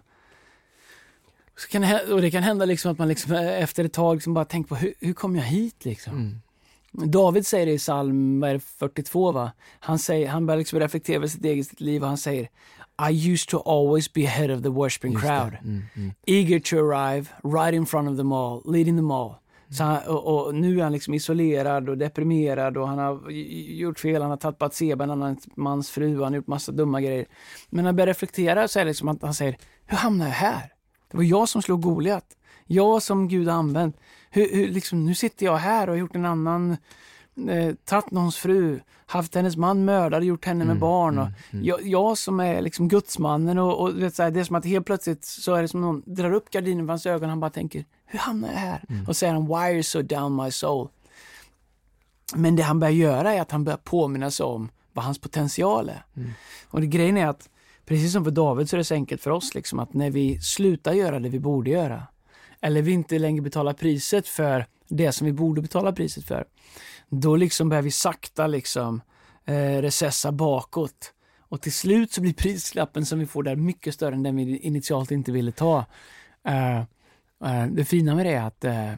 så 1.56 1.68
kan 1.68 1.82
det, 1.82 2.12
och 2.12 2.20
det 2.20 2.30
kan 2.30 2.42
hända 2.42 2.64
liksom 2.64 2.92
att 2.92 2.98
man 2.98 3.08
liksom 3.08 3.32
efter 3.36 3.84
ett 3.84 3.92
tag 3.92 4.14
liksom 4.14 4.34
bara 4.34 4.44
tänker 4.44 4.68
på 4.68 4.76
hur, 4.76 4.94
hur 5.00 5.12
kom 5.12 5.36
jag 5.36 5.42
hit 5.42 5.84
liksom? 5.84 6.12
Mm. 6.12 7.10
David 7.10 7.46
säger 7.46 7.66
det 7.66 7.72
i 7.72 7.78
psalm 7.78 8.40
vad 8.40 8.50
är 8.50 8.54
det, 8.54 8.60
42, 8.60 9.32
va? 9.32 9.52
Han, 9.80 9.98
säger, 9.98 10.28
han 10.28 10.46
börjar 10.46 10.58
liksom 10.58 10.80
reflektera 10.80 11.16
över 11.16 11.26
sitt 11.26 11.44
eget 11.44 11.66
sitt 11.66 11.80
liv 11.80 12.02
och 12.02 12.08
han 12.08 12.18
säger 12.18 12.48
I 13.10 13.32
used 13.32 13.48
to 13.48 13.58
always 13.58 14.12
be 14.12 14.26
ahead 14.26 14.54
of 14.54 14.62
the 14.62 14.68
worshipping 14.68 15.12
Just 15.12 15.24
crowd. 15.24 15.56
Mm, 15.62 15.82
mm. 15.94 16.12
Eager 16.26 16.60
to 16.60 16.76
arrive, 16.76 17.28
right 17.44 17.74
in 17.74 17.86
front 17.86 18.10
of 18.10 18.16
them 18.16 18.32
all, 18.32 18.62
leading 18.64 18.96
them 18.96 19.10
all. 19.10 19.34
Så 19.72 19.84
han, 19.84 19.98
och, 20.06 20.46
och 20.46 20.54
nu 20.54 20.78
är 20.78 20.82
han 20.82 20.92
liksom 20.92 21.14
isolerad 21.14 21.88
och 21.88 21.98
deprimerad 21.98 22.76
och 22.76 22.88
han 22.88 22.98
har 22.98 23.30
gjort 23.30 23.98
fel, 23.98 24.22
han 24.22 24.30
har 24.30 24.38
tappat 24.38 24.74
Seba, 24.74 25.04
en 25.04 25.10
annan 25.10 25.36
mans 25.56 25.90
fru, 25.90 26.14
han 26.14 26.32
har 26.32 26.36
gjort 26.36 26.46
massa 26.46 26.72
dumma 26.72 27.00
grejer. 27.00 27.26
Men 27.70 27.84
när 27.84 27.88
jag 27.88 27.94
börjar 27.94 28.06
reflektera 28.06 28.68
så 28.68 28.78
är 28.78 28.84
det 28.84 28.90
liksom 28.90 29.08
att 29.08 29.22
han 29.22 29.34
säger, 29.34 29.56
hur 29.86 29.96
hamnade 29.96 30.30
jag 30.30 30.36
här? 30.36 30.72
Det 31.10 31.16
var 31.16 31.24
jag 31.24 31.48
som 31.48 31.62
slog 31.62 31.82
Goliat. 31.82 32.26
Jag 32.66 33.02
som 33.02 33.28
Gud 33.28 33.48
har 33.48 33.54
använt. 33.54 33.96
Hur, 34.30 34.48
hur, 34.54 34.68
liksom, 34.68 35.04
nu 35.04 35.14
sitter 35.14 35.46
jag 35.46 35.56
här 35.56 35.86
och 35.86 35.92
har 35.92 36.00
gjort 36.00 36.16
en 36.16 36.24
annan, 36.24 36.76
eh, 37.48 37.74
tagit 37.84 38.10
någons 38.10 38.36
fru, 38.36 38.80
haft 39.06 39.34
hennes 39.34 39.56
man 39.56 39.84
mördad, 39.84 40.24
gjort 40.24 40.44
henne 40.44 40.64
med 40.64 40.72
Mm, 40.72 40.80
barn. 40.80 41.18
Och, 41.18 41.26
mm, 41.26 41.38
mm. 41.50 41.64
jag, 41.64 41.86
jag 41.86 42.18
som 42.18 42.40
är 42.40 42.60
liksom 42.62 42.88
gudsmannen 42.88 43.58
och, 43.58 43.80
och 43.80 44.02
vet, 44.02 44.14
så 44.14 44.22
här, 44.22 44.30
det 44.30 44.40
är 44.40 44.44
som 44.44 44.56
att 44.56 44.64
helt 44.64 44.86
plötsligt 44.86 45.24
så 45.24 45.54
är 45.54 45.62
det 45.62 45.68
som 45.68 45.80
någon 45.80 46.02
drar 46.06 46.32
upp 46.32 46.50
gardinen 46.50 46.86
för 46.86 46.92
hans 46.92 47.06
ögon 47.06 47.22
och 47.22 47.30
han 47.30 47.40
bara 47.40 47.50
tänker, 47.50 47.84
hur 48.06 48.18
hamnar 48.18 48.48
jag 48.48 48.58
här? 48.58 48.84
Mm. 48.88 49.06
Och 49.08 49.16
säger 49.16 49.32
han, 49.32 49.46
why 49.46 49.54
are 49.54 49.72
you 49.72 49.82
so 49.82 50.02
down 50.02 50.36
my 50.36 50.50
soul? 50.50 50.88
Men 52.34 52.56
det 52.56 52.62
han 52.62 52.80
börjar 52.80 52.92
göra 52.92 53.34
är 53.34 53.40
att 53.40 53.50
han 53.50 53.64
börjar 53.64 53.80
påminna 53.84 54.30
sig 54.30 54.46
om 54.46 54.70
vad 54.92 55.04
hans 55.04 55.18
potential 55.18 55.88
är. 55.88 56.04
Mm. 56.16 56.30
Och 56.68 56.80
det, 56.80 56.86
grejen 56.86 57.16
är 57.16 57.26
att, 57.26 57.48
precis 57.86 58.12
som 58.12 58.24
för 58.24 58.30
David 58.30 58.68
så 58.68 58.76
är 58.76 58.78
det 58.78 58.84
så 58.84 58.94
enkelt 58.94 59.22
för 59.22 59.30
oss 59.30 59.54
liksom 59.54 59.78
att 59.78 59.94
när 59.94 60.10
vi 60.10 60.40
slutar 60.40 60.92
göra 60.92 61.20
det 61.20 61.28
vi 61.28 61.38
borde 61.38 61.70
göra, 61.70 62.02
eller 62.60 62.82
vi 62.82 62.92
inte 62.92 63.18
längre 63.18 63.42
betalar 63.42 63.72
priset 63.72 64.28
för 64.28 64.66
det 64.88 65.12
som 65.12 65.26
vi 65.26 65.32
borde 65.32 65.62
betala 65.62 65.92
priset 65.92 66.24
för, 66.24 66.44
då 67.16 67.36
liksom 67.36 67.68
börjar 67.68 67.82
vi 67.82 67.90
sakta 67.90 68.46
liksom 68.46 69.00
eh, 69.44 69.82
recessa 69.82 70.32
bakåt. 70.32 71.12
Och 71.38 71.60
till 71.60 71.72
slut 71.72 72.12
så 72.12 72.20
blir 72.20 72.32
prislappen 72.32 73.06
som 73.06 73.18
vi 73.18 73.26
får 73.26 73.42
där 73.42 73.56
mycket 73.56 73.94
större 73.94 74.14
än 74.14 74.22
den 74.22 74.36
vi 74.36 74.58
initialt 74.58 75.10
inte 75.10 75.32
ville 75.32 75.52
ta. 75.52 75.84
Eh, 76.44 76.78
eh, 77.44 77.66
det 77.70 77.84
fina 77.84 78.14
med 78.14 78.26
det 78.26 78.32
är 78.32 78.42
att 78.42 78.64
eh, 78.64 78.92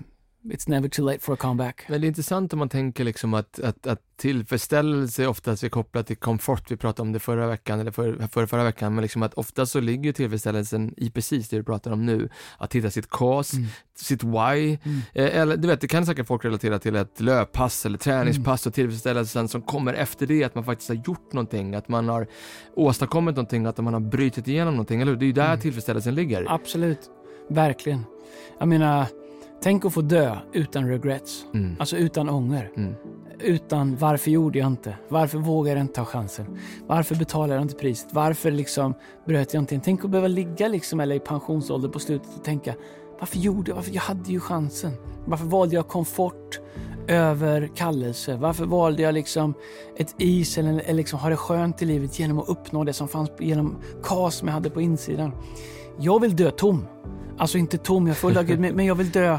it's 0.44 0.68
never 0.68 0.88
too 0.88 1.07
late 1.07 1.18
for 1.18 1.33
a 1.35 1.37
comeback. 1.40 1.85
Men 1.88 2.00
det 2.00 2.07
är 2.07 2.09
intressant 2.09 2.52
om 2.52 2.59
man 2.59 2.68
tänker 2.68 3.04
liksom 3.04 3.35
att, 3.35 3.61
att, 3.61 3.87
att 3.87 4.00
tillfredsställelse 4.16 5.26
oftast 5.26 5.62
är 5.64 5.68
kopplat 5.68 6.07
till 6.07 6.16
komfort, 6.16 6.70
vi 6.70 6.76
pratade 6.76 7.02
om 7.07 7.12
det 7.12 7.18
förra 7.18 7.46
veckan, 7.46 7.80
eller 7.80 7.90
för, 7.90 8.28
för, 8.33 8.46
förra 8.46 8.64
veckan, 8.64 8.94
men 8.94 9.02
liksom 9.02 9.22
att 9.22 9.35
ofta 9.35 9.66
så 9.66 9.80
ligger 9.80 10.12
tillfredsställelsen 10.12 10.94
i 10.96 11.11
precis 11.11 11.48
det 11.48 11.57
du 11.57 11.62
pratar 11.64 11.90
om 11.92 12.07
nu, 12.07 12.28
att 12.59 12.74
hitta 12.74 12.90
sitt 12.90 13.11
cause, 13.11 13.57
Mm. 13.57 13.68
sitt 13.96 14.24
why, 14.24 14.78
Mm. 14.85 15.00
eh, 15.14 15.37
eller 15.40 15.57
du 15.57 15.68
vet, 15.68 15.80
det 15.80 15.88
kan 15.88 16.07
säkert 16.07 16.26
folk 16.26 16.44
relatera 16.44 16.78
till 16.78 16.96
ett 16.96 17.20
löppass 17.20 17.87
eller 17.87 17.98
träningspass 17.98 18.66
och 18.66 18.74
tillfredsställelsen 18.74 19.48
som 19.48 19.62
kommer 19.62 19.94
efter 19.94 20.26
det, 20.26 20.44
att 20.44 20.54
man 20.54 20.64
faktiskt 20.64 20.88
har 20.88 20.96
gjort 20.96 21.33
någonting, 21.33 21.74
att 21.74 21.88
man 21.88 22.09
har 22.09 22.26
åstadkommit 22.76 23.37
någonting, 23.37 23.66
att 23.66 23.78
man 23.78 23.92
har 23.94 24.00
brutit 24.00 24.48
igenom 24.48 24.74
någonting, 24.74 25.00
eller 25.00 25.12
hur? 25.12 25.18
Det 25.18 25.24
är 25.24 25.26
ju 25.26 25.33
där 25.33 25.46
Mm. 25.48 25.61
tillfredsställelsen 25.61 26.14
ligger. 26.14 26.46
Absolut, 26.48 27.11
verkligen. 27.50 28.04
Jag 28.59 28.68
menar, 28.68 29.07
tänk 29.64 29.85
att 29.85 29.92
få 29.94 30.00
dö 30.00 30.37
utan 30.53 30.88
regrets, 30.88 31.44
Mm. 31.55 31.77
alltså 31.79 31.96
utan 31.96 32.29
ånger. 32.29 32.70
Mm. 32.77 32.94
utan 33.40 33.96
varför 33.96 34.31
gjorde 34.31 34.59
jag 34.59 34.66
inte? 34.66 34.96
Varför 35.09 35.38
vågade 35.38 35.79
jag 35.79 35.85
inte 35.85 35.94
ta 35.94 36.05
chansen? 36.05 36.59
Varför 36.87 37.14
betalade 37.14 37.55
jag 37.55 37.62
inte 37.62 37.74
priset? 37.74 38.09
Varför 38.14 38.50
liksom 38.50 38.94
bröt 39.27 39.55
jag 39.55 39.62
inte 39.62 39.74
in? 39.74 39.81
Tänk 39.81 40.05
att 40.05 40.11
behöva 40.11 40.29
ligga 40.29 40.68
liksom 40.68 41.00
eller 41.00 41.14
i 41.16 41.20
pensionsålder 41.20 41.88
på 41.88 41.98
slutet 41.98 42.29
och 42.37 42.44
tänka 42.44 42.74
varför 43.20 43.38
gjorde 43.38 43.70
jag? 43.70 43.77
Varför? 43.77 43.90
Jag 43.94 44.03
hade 44.03 44.33
ju 44.33 44.40
chansen. 44.40 44.92
Varför 45.27 45.44
valde 45.46 45.74
jag 45.74 45.88
komfort 45.88 46.61
över 47.09 47.70
kallelse? 47.77 48.37
Varför 48.37 48.64
valde 48.66 49.03
jag 49.03 49.14
liksom 49.14 49.55
ett 49.96 50.14
is 50.18 50.59
eller, 50.59 50.70
eller 50.81 50.94
liksom 50.94 51.18
ha 51.18 51.29
det 51.29 51.37
skönt 51.37 51.83
i 51.83 51.85
livet 51.85 52.18
genom 52.18 52.38
att 52.38 52.48
uppnå 52.48 52.85
det 52.85 52.92
som 52.92 53.09
fanns 53.09 53.31
genom 53.40 53.77
kas 54.03 54.35
som 54.35 54.48
jag 54.48 54.55
hade 54.55 54.70
på 54.70 54.81
insidan? 54.81 55.33
Jag 56.00 56.20
vill 56.20 56.37
dö 56.37 56.50
tom. 56.50 56.87
Alltså 57.38 57.59
inte 57.59 57.79
tom, 57.79 58.07
jag 58.07 58.14
är 58.14 58.18
full 58.18 58.37
av 58.38 58.44
Gud, 58.44 58.61
men 58.64 58.77
men 58.77 58.87
jag 58.87 58.94
vill 58.94 59.11
dö 59.11 59.38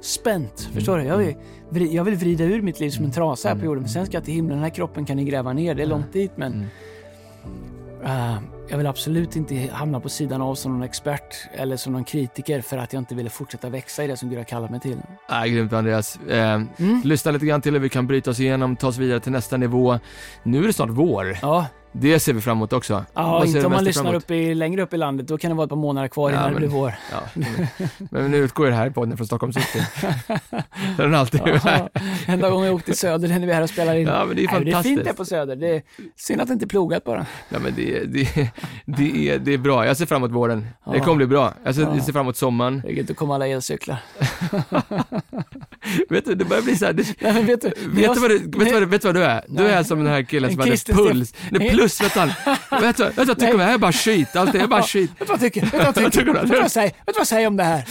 spänt. 0.00 0.60
Förstår 0.74 0.98
du? 0.98 1.04
Jag 1.04 1.16
vill, 1.18 1.34
vri- 1.70 1.92
jag 1.94 2.04
vill 2.04 2.14
vrida 2.14 2.44
ur 2.44 2.62
mitt 2.62 2.80
liv 2.80 2.90
som 2.90 3.04
en 3.04 3.10
trasa 3.12 3.48
här 3.48 3.56
på 3.56 3.64
jorden, 3.64 3.82
men 3.82 3.88
sen 3.90 4.06
ska 4.06 4.16
jag 4.16 4.24
till 4.24 4.34
himlen. 4.34 4.56
Den 4.56 4.62
här 4.62 4.70
kroppen 4.70 5.04
kan 5.06 5.16
ni 5.16 5.24
gräva 5.24 5.52
ner, 5.52 5.74
det 5.74 5.82
är 5.82 5.86
långt 5.86 6.12
dit, 6.12 6.32
men 6.36 6.52
Mm. 6.52 6.66
eh, 8.04 8.38
jag 8.68 8.78
vill 8.78 8.86
absolut 8.86 9.36
inte 9.36 9.68
hamna 9.72 10.00
på 10.00 10.08
sidan 10.08 10.42
av 10.42 10.54
som 10.54 10.72
någon 10.72 10.82
expert 10.82 11.34
eller 11.54 11.76
som 11.76 11.92
någon 11.92 12.04
kritiker 12.04 12.60
för 12.60 12.78
att 12.78 12.92
jag 12.92 13.00
inte 13.00 13.14
ville 13.14 13.30
fortsätta 13.30 13.68
växa 13.68 14.04
i 14.04 14.06
det 14.06 14.16
som 14.16 14.28
Gud 14.28 14.38
har 14.38 14.44
kallat 14.44 14.70
mig 14.70 14.80
till. 14.80 14.98
Ah, 15.28 15.44
grymt 15.46 15.72
Andreas. 15.72 16.18
Eh, 16.28 16.54
Mm. 16.78 17.00
Lyssna 17.04 17.30
lite 17.30 17.46
grann 17.46 17.60
till 17.62 17.72
hur 17.72 17.80
vi 17.80 17.88
kan 17.88 18.06
bryta 18.06 18.30
oss 18.30 18.40
igenom, 18.40 18.76
ta 18.76 18.88
oss 18.88 18.98
vidare 18.98 19.20
till 19.20 19.32
nästa 19.32 19.56
nivå. 19.56 19.98
Nu 20.42 20.58
är 20.62 20.66
det 20.66 20.72
snart 20.72 20.90
vår. 20.90 21.38
Ja, 21.42 21.66
Det 22.00 22.20
ser 22.20 22.32
vi 22.32 22.40
fram 22.40 22.56
emot 22.58 22.72
också. 22.72 23.04
ja 23.14 23.44
inte 23.44 23.66
om 23.66 23.72
man 23.72 23.84
lyssnar 23.84 24.14
upp 24.14 24.30
i, 24.30 24.54
längre 24.54 24.82
upp 24.82 24.94
i 24.94 24.96
landet, 24.96 25.28
då 25.28 25.38
kan 25.38 25.50
det 25.50 25.54
vara 25.54 25.64
ett 25.64 25.68
par 25.70 25.76
månader 25.76 26.08
kvar 26.08 26.30
Ja, 26.30 26.36
innan 26.36 26.46
det 26.46 26.50
men- 26.60 26.68
blir 26.68 26.78
vår. 26.78 26.94
Ja, 27.12 27.18
men, 27.34 27.66
men 28.10 28.30
nu 28.30 28.36
utgår 28.36 28.66
ju 28.66 28.70
det 28.70 28.76
här 28.76 28.90
podden 28.90 29.16
från 29.16 29.26
Stockholm 29.26 29.52
city. 29.52 29.86
Där 30.96 31.04
den 31.04 31.14
alltid 31.14 31.40
är 31.40 31.48
Ja, 31.48 31.58
här. 31.64 31.88
enda 32.26 32.50
gången 32.50 32.66
jag 32.66 32.74
åkte 32.74 32.86
till 32.86 32.98
Söder, 32.98 33.28
när 33.28 33.38
vi 33.40 33.50
är 33.50 33.54
här 33.54 33.62
och 33.62 33.70
spelar 33.70 33.94
in. 33.94 34.06
Ja, 34.06 34.24
men 34.24 34.36
det 34.36 34.44
är 34.44 34.46
Nej, 34.52 34.64
det 34.64 34.70
är 34.70 34.72
fantastiskt. 34.72 34.94
fint 34.96 35.04
där 35.04 35.12
på 35.12 35.24
Söder. 35.24 35.56
Det 35.56 35.68
är 35.76 35.82
synd 36.16 36.40
att 36.40 36.46
det 36.48 36.52
inte 36.52 36.64
är 36.64 36.68
plogat 36.68 37.04
bara. 37.04 37.26
Ja, 37.48 37.58
men 37.58 37.74
det, 37.76 38.04
det, 38.04 38.50
det, 38.84 39.28
är, 39.30 39.38
det 39.38 39.52
är 39.54 39.58
bra. 39.58 39.86
Jag 39.86 39.96
ser 39.96 40.06
fram 40.06 40.22
emot 40.22 40.32
våren. 40.32 40.60
Det 40.60 40.96
Ja. 40.96 41.04
kommer 41.04 41.16
bli 41.16 41.26
bra. 41.26 41.52
Jag 41.64 41.74
ser, 41.74 41.82
Ja. 41.82 41.94
jag 41.94 42.04
ser 42.04 42.12
fram 42.12 42.22
emot 42.22 42.36
sommaren. 42.36 42.80
Det 42.84 42.88
är 42.92 42.92
gött 42.92 43.10
att 43.10 43.16
komma 43.16 43.34
alla 43.34 43.46
elcyklar. 43.46 43.98
Vet 46.08 46.24
du, 46.24 46.34
det 46.34 46.44
börjar 46.44 46.62
bli 46.62 46.76
så 46.76 46.86
här, 46.86 46.92
det, 46.92 47.06
Nej, 47.20 47.42
vet 47.42 47.60
du, 47.62 47.68
Vet 47.68 48.14
du, 48.14 48.20
vad 48.20 48.30
du, 48.30 48.38
vet, 48.38 48.52
du 48.52 48.58
vad, 48.72 48.82
du- 48.82 48.86
vet 48.86 49.04
vad 49.04 49.14
du 49.14 49.24
är? 49.24 49.44
Du 49.48 49.66
är 49.66 49.82
som 49.82 49.98
den 49.98 50.06
här 50.12 50.22
killen 50.22 50.50
En 50.50 50.56
som 50.56 50.60
hade 50.92 51.12
puls. 51.12 51.34
Nej, 51.50 51.70
plus, 51.70 52.00
vet 52.02 52.12
han- 52.12 52.30
vet 52.80 52.96
du, 52.96 53.10
vad 53.16 53.28
jag 53.28 53.38
tycker 53.38 53.52
om 53.52 53.58
det 53.58 53.64
här 53.64 53.74
är 53.74 53.78
bara 53.78 53.92
skit. 53.92 54.36
Allt 54.36 54.52
det 54.52 54.60
är 54.60 54.66
bara 54.66 54.82
skit. 54.82 55.10
Vet 55.10 55.18
du 55.18 55.24
vad 55.24 55.34
jag 55.34 55.40
tycker? 55.40 55.60
Vet 55.60 55.70
du 55.72 55.78
vad 55.78 55.86
jag 55.86 56.12
tycker? 56.12 56.32
Vet 56.32 56.42
du 56.42 56.48
vad 56.48 56.58
jag 56.58 56.70
säger? 56.70 56.88
Vet 56.90 57.06
du 57.06 57.12
vad 57.12 57.20
jag 57.20 57.26
säger 57.26 57.46
om 57.46 57.56
det 57.56 57.64
här? 57.64 57.84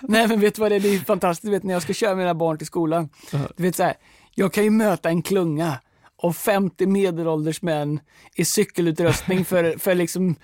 Nej 0.00 0.28
men 0.28 0.40
vet 0.40 0.54
du 0.54 0.60
vad 0.60 0.70
det 0.72 0.76
är? 0.76 0.80
Det 0.80 0.94
är 0.94 0.98
fantastiskt, 0.98 1.44
du 1.44 1.50
vet 1.50 1.62
när 1.62 1.72
jag 1.72 1.82
ska 1.82 1.92
köra 1.92 2.14
mina 2.14 2.34
barn 2.34 2.58
till 2.58 2.66
skolan. 2.66 3.08
Du 3.56 3.62
vet 3.62 3.76
så 3.76 3.82
här, 3.82 3.94
jag 4.34 4.52
kan 4.52 4.64
ju 4.64 4.70
möta 4.70 5.08
en 5.08 5.22
klunga 5.22 5.76
och 6.18 6.36
50 6.36 6.86
medelålders 6.86 7.62
män 7.62 8.00
i 8.34 8.44
cykelutrustning 8.44 9.44
för, 9.44 9.78
för 9.78 9.94
liksom 9.94 10.36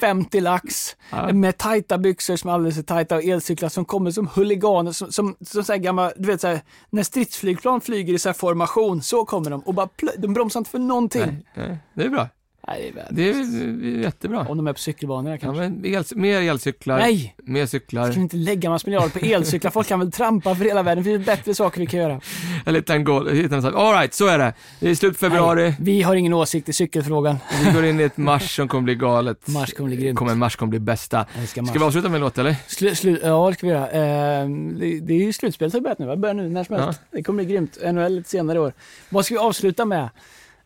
50 0.00 0.40
lax 0.40 0.96
Ja. 1.10 1.32
med 1.32 1.58
tajta 1.58 1.98
byxor 1.98 2.36
som 2.36 2.50
är 2.50 2.54
alldeles 2.54 2.76
för 2.76 2.82
tajta 2.82 3.16
och 3.16 3.24
elcyklar 3.24 3.68
som 3.68 3.84
kommer 3.84 4.10
som 4.10 4.26
huliganer, 4.34 4.92
som, 4.92 5.12
som, 5.12 5.36
som 5.40 5.64
så 5.64 5.72
här 5.72 5.78
gamla, 5.78 6.12
du 6.16 6.26
vet 6.26 6.40
så 6.40 6.48
här, 6.48 6.60
när 6.90 7.02
stridsflygplan 7.02 7.80
flyger 7.80 8.14
i 8.14 8.18
så 8.18 8.28
här 8.28 8.34
formation, 8.34 9.02
så 9.02 9.24
kommer 9.24 9.50
de 9.50 9.60
och 9.60 9.74
bara 9.74 9.88
de 10.18 10.32
bromsar 10.34 10.60
inte 10.60 10.70
för 10.70 10.78
någonting. 10.78 11.22
Nej, 11.26 11.44
nej, 11.54 11.78
det 11.94 12.02
är 12.04 12.08
bra. 12.08 12.28
Nej, 12.70 12.92
det 12.94 13.00
är 13.00 13.02
världens- 13.02 13.52
Det 13.52 13.88
är, 13.88 13.92
det 13.96 14.02
jättebra. 14.02 14.46
Om 14.48 14.56
de 14.56 14.66
är 14.66 14.72
på 14.72 14.78
cykelbanorna 14.78 15.30
Ja, 15.30 15.38
kanske. 15.38 15.62
men 15.62 15.84
el, 15.84 16.04
mer 16.14 16.40
elcyklar, 16.40 16.98
Nej! 16.98 17.34
mer 17.42 17.66
cyklar. 17.66 18.04
Ska 18.04 18.14
vi 18.14 18.20
inte 18.20 18.36
lägga 18.36 18.70
massa 18.70 18.86
miljarder 18.86 19.08
på 19.08 19.18
elcyklar? 19.18 19.70
Folk 19.70 19.86
kan 19.88 19.98
väl 20.00 20.12
trampa 20.12 20.54
för 20.54 20.64
hela 20.64 20.82
världen. 20.82 21.04
Det 21.04 21.10
finns 21.10 21.26
bättre 21.26 21.54
saker 21.54 21.80
vi 21.80 21.86
kan 21.86 22.00
göra. 22.00 22.20
Eller 22.66 22.78
hitta 22.78 22.94
en 22.94 23.04
goal, 23.04 23.28
hitta 23.30 23.54
en 23.56 23.62
sån, 23.62 23.76
all 23.76 23.94
right, 23.94 24.14
så 24.14 24.26
är 24.26 24.38
det. 24.38 24.54
Det 24.80 24.90
är 24.90 24.94
slut 24.94 25.18
februari, 25.18 25.62
Nej, 25.62 25.76
vi 25.80 26.02
har 26.02 26.14
ingen 26.14 26.32
åsikt 26.34 26.68
i 26.68 26.72
cykelfrågan. 26.72 27.36
vi 27.64 27.72
går 27.72 27.84
in 27.84 28.00
i 28.00 28.02
ett 28.02 28.16
mars 28.16 28.56
som 28.56 28.68
kommer 28.68 28.82
bli 28.82 28.94
galet. 28.94 29.48
Mars 29.48 29.72
kommer 29.74 29.88
bli 29.88 29.96
grymt. 29.96 30.18
Kommer, 30.18 30.34
mars 30.34 30.56
kommer 30.56 30.70
bli 30.70 30.80
bästa. 30.80 31.26
Mars. 31.36 31.50
Ska 31.50 31.78
vi 31.78 31.84
avsluta 31.84 32.08
med 32.08 32.14
en 32.16 32.20
låt 32.20 32.38
eller? 32.38 32.56
Slu, 32.66 32.94
slu, 32.94 33.20
ja, 33.22 33.48
det 33.48 33.54
ska 33.54 33.66
vi 33.66 33.72
göra. 33.72 33.88
Ehm, 33.90 34.78
det, 34.78 35.00
det 35.00 35.14
är 35.14 35.18
ju 35.18 35.32
slutspelet 35.32 35.72
har 35.74 35.80
börjat 35.80 35.98
nu, 35.98 36.06
va? 36.06 36.16
börjar 36.16 36.34
nu 36.34 36.48
när 36.48 36.64
som 36.64 36.76
helst. 36.76 37.00
Det 37.10 37.22
kommer 37.22 37.44
bli 37.44 37.52
grymt. 37.52 37.78
NHL 37.92 38.12
lite 38.12 38.30
senare 38.30 38.58
i 38.58 38.60
år. 38.60 38.72
Vad 39.08 39.24
ska 39.24 39.34
vi 39.34 39.38
avsluta 39.38 39.84
med? 39.84 40.08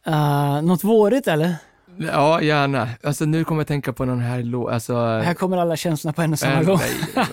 Uh, 0.08 0.62
något 0.62 0.84
vårigt 0.84 1.28
eller? 1.28 1.54
Ja, 1.98 2.40
gärna. 2.42 2.88
Alltså 3.02 3.24
nu 3.24 3.44
kommer 3.44 3.61
jag 3.61 3.66
tänka 3.68 3.92
på 3.92 4.04
någon 4.04 4.20
här 4.20 4.42
låt, 4.42 4.72
alltså... 4.72 4.96
Här 4.96 5.35
kommer 5.35 5.57
alla 5.57 5.76
känslorna 5.76 6.12
på 6.12 6.22
en 6.22 6.33
och 6.33 6.38
samma 6.38 6.62
gång. 6.62 6.78
nej, 7.14 7.26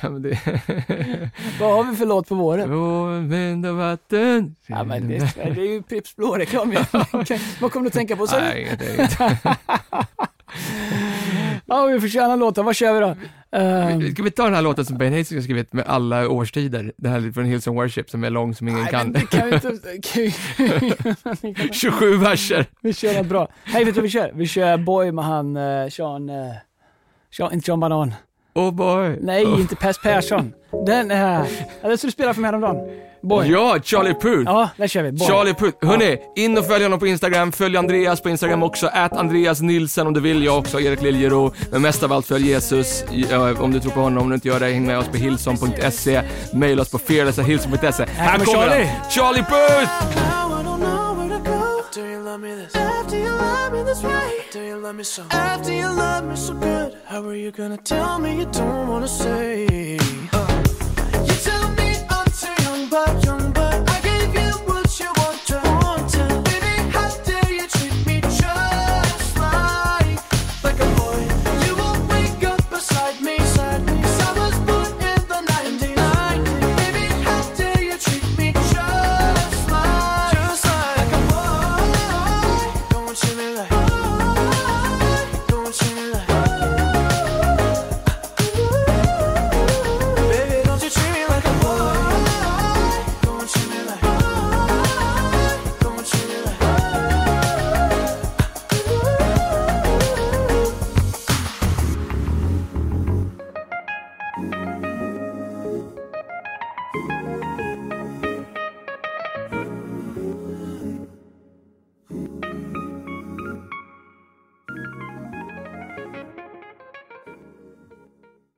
men 0.00 0.22
nej, 0.22 0.40
det... 0.86 1.30
Vad 1.60 1.72
har 1.74 1.84
vi 1.90 1.96
för 1.96 2.06
låt 2.06 2.28
på 2.28 2.34
våren? 2.34 2.70
Vår 2.70 3.28
vind 3.28 3.66
och 3.66 3.76
vatten. 3.76 4.56
Ja, 4.66 4.84
men 4.84 5.08
det, 5.08 5.34
det 5.34 5.42
är 5.42 5.72
ju 5.72 5.82
Pripps 5.82 6.16
blå-reklam. 6.16 6.74
Vad 7.60 7.72
kommer 7.72 7.84
du 7.84 7.86
att 7.86 7.92
tänka 7.92 8.16
på? 8.16 8.26
Så, 8.26 8.38
Nej, 8.38 8.62
inget, 8.62 8.94
inget. 8.94 9.18
ja, 11.66 11.86
vi 11.86 12.00
får 12.00 12.08
köra 12.08 12.32
en 12.32 12.38
låt. 12.38 12.58
Vad 12.58 12.76
kör 12.76 12.94
vi 12.94 13.00
då? 13.00 13.16
Ehm, 13.58 14.12
Ska 14.12 14.22
vi 14.22 14.30
ta 14.30 14.44
den 14.44 14.54
här 14.54 14.62
låten 14.62 14.84
som 14.84 14.98
Ben 14.98 15.12
Hayes 15.12 15.32
har 15.32 15.40
skrivit 15.40 15.72
med 15.72 15.84
alla 15.86 16.28
årstider? 16.28 16.92
Den 16.96 17.12
här 17.12 17.32
från 17.32 17.44
Hillsong 17.44 17.76
Worship 17.76 18.10
som 18.10 18.24
är 18.24 18.30
lång 18.30 18.54
som 18.54 18.68
ingen 18.68 18.80
nej, 18.80 18.90
kan. 18.90 19.10
men 19.10 19.26
kan 19.26 19.48
vi 19.48 19.54
inte... 19.54 19.68
Kan 20.02 20.22
vi, 21.42 21.68
27 21.72 22.16
verser. 22.16 22.66
vi 22.80 22.92
kör 22.92 23.14
något 23.18 23.26
bra. 23.26 23.48
Hej, 23.64 23.84
vet 23.84 23.94
du 23.94 24.00
vad 24.00 24.02
vi 24.02 24.10
kör? 24.10 24.32
Vi 24.34 24.46
kör 24.46 24.76
Boy 24.76 25.12
med 25.12 25.24
han 25.24 25.56
uh, 25.56 25.88
Sean... 25.88 26.30
Uh, 26.30 26.52
Sean, 27.36 27.52
inte 27.52 27.66
Sean 27.66 27.80
Banan. 27.80 28.12
Oh 28.54 28.70
boy. 28.70 29.18
Nej, 29.20 29.46
oh. 29.46 29.60
inte 29.60 29.76
Pers 29.76 29.98
Persson. 29.98 30.52
Den 30.86 31.10
här. 31.10 31.46
Ja, 31.82 31.88
den 31.88 31.98
som 31.98 32.08
du 32.08 32.12
spelade 32.12 32.34
för 32.34 32.40
mig 32.40 32.48
häromdagen. 32.48 32.76
Boy. 33.22 33.50
Ja, 33.50 33.78
Charlie 33.82 34.14
Puth. 34.14 34.42
Ja, 34.46 34.68
där 34.76 34.88
kör 34.88 35.02
vi. 35.02 35.12
Boy. 35.12 35.28
Charlie 35.28 35.54
Puth. 35.54 35.86
Hörni, 35.86 36.18
in 36.36 36.58
och 36.58 36.66
följ 36.66 36.82
honom 36.82 36.98
på 36.98 37.06
Instagram. 37.06 37.52
Följ 37.52 37.76
Andreas 37.76 38.20
på 38.20 38.28
Instagram 38.28 38.62
också. 38.62 38.86
Ät 38.86 39.12
Andreas 39.12 39.60
Nilsen 39.60 40.06
om 40.06 40.14
du 40.14 40.20
vill. 40.20 40.44
Jag 40.44 40.58
också, 40.58 40.80
Erik 40.80 41.02
Liljero. 41.02 41.52
Men 41.70 41.82
mest 41.82 42.02
av 42.02 42.12
allt 42.12 42.26
följ 42.26 42.48
Jesus. 42.48 43.04
Om 43.58 43.72
du 43.72 43.80
tror 43.80 43.92
på 43.92 44.00
honom, 44.00 44.22
om 44.22 44.28
du 44.28 44.34
inte 44.34 44.48
gör 44.48 44.60
det, 44.60 44.66
häng 44.66 44.86
med 44.86 44.98
oss 44.98 45.08
på 45.08 45.16
hillson.se. 45.16 46.22
Maila 46.52 46.82
oss 46.82 46.90
på 46.90 46.98
fearless.hillson.se. 46.98 48.04
Här 48.04 48.32
kommer 48.32 48.44
kommer 48.44 48.68
Charlie. 48.68 48.84
han. 48.84 49.10
Charlie 49.10 49.42
Puth! 49.42 50.24
After 54.54 54.68
you 54.68 54.76
love 54.76 54.94
me 54.94 55.02
so 55.02 55.26
After 55.32 55.72
you 55.72 55.88
love 55.88 56.28
me 56.28 56.36
so 56.36 56.54
good 56.54 56.96
How 57.06 57.24
are 57.24 57.34
you 57.34 57.50
gonna 57.50 57.76
tell 57.76 58.20
me 58.20 58.38
you 58.38 58.46
don't 58.46 58.86
wanna 58.86 59.08
say? 59.08 59.93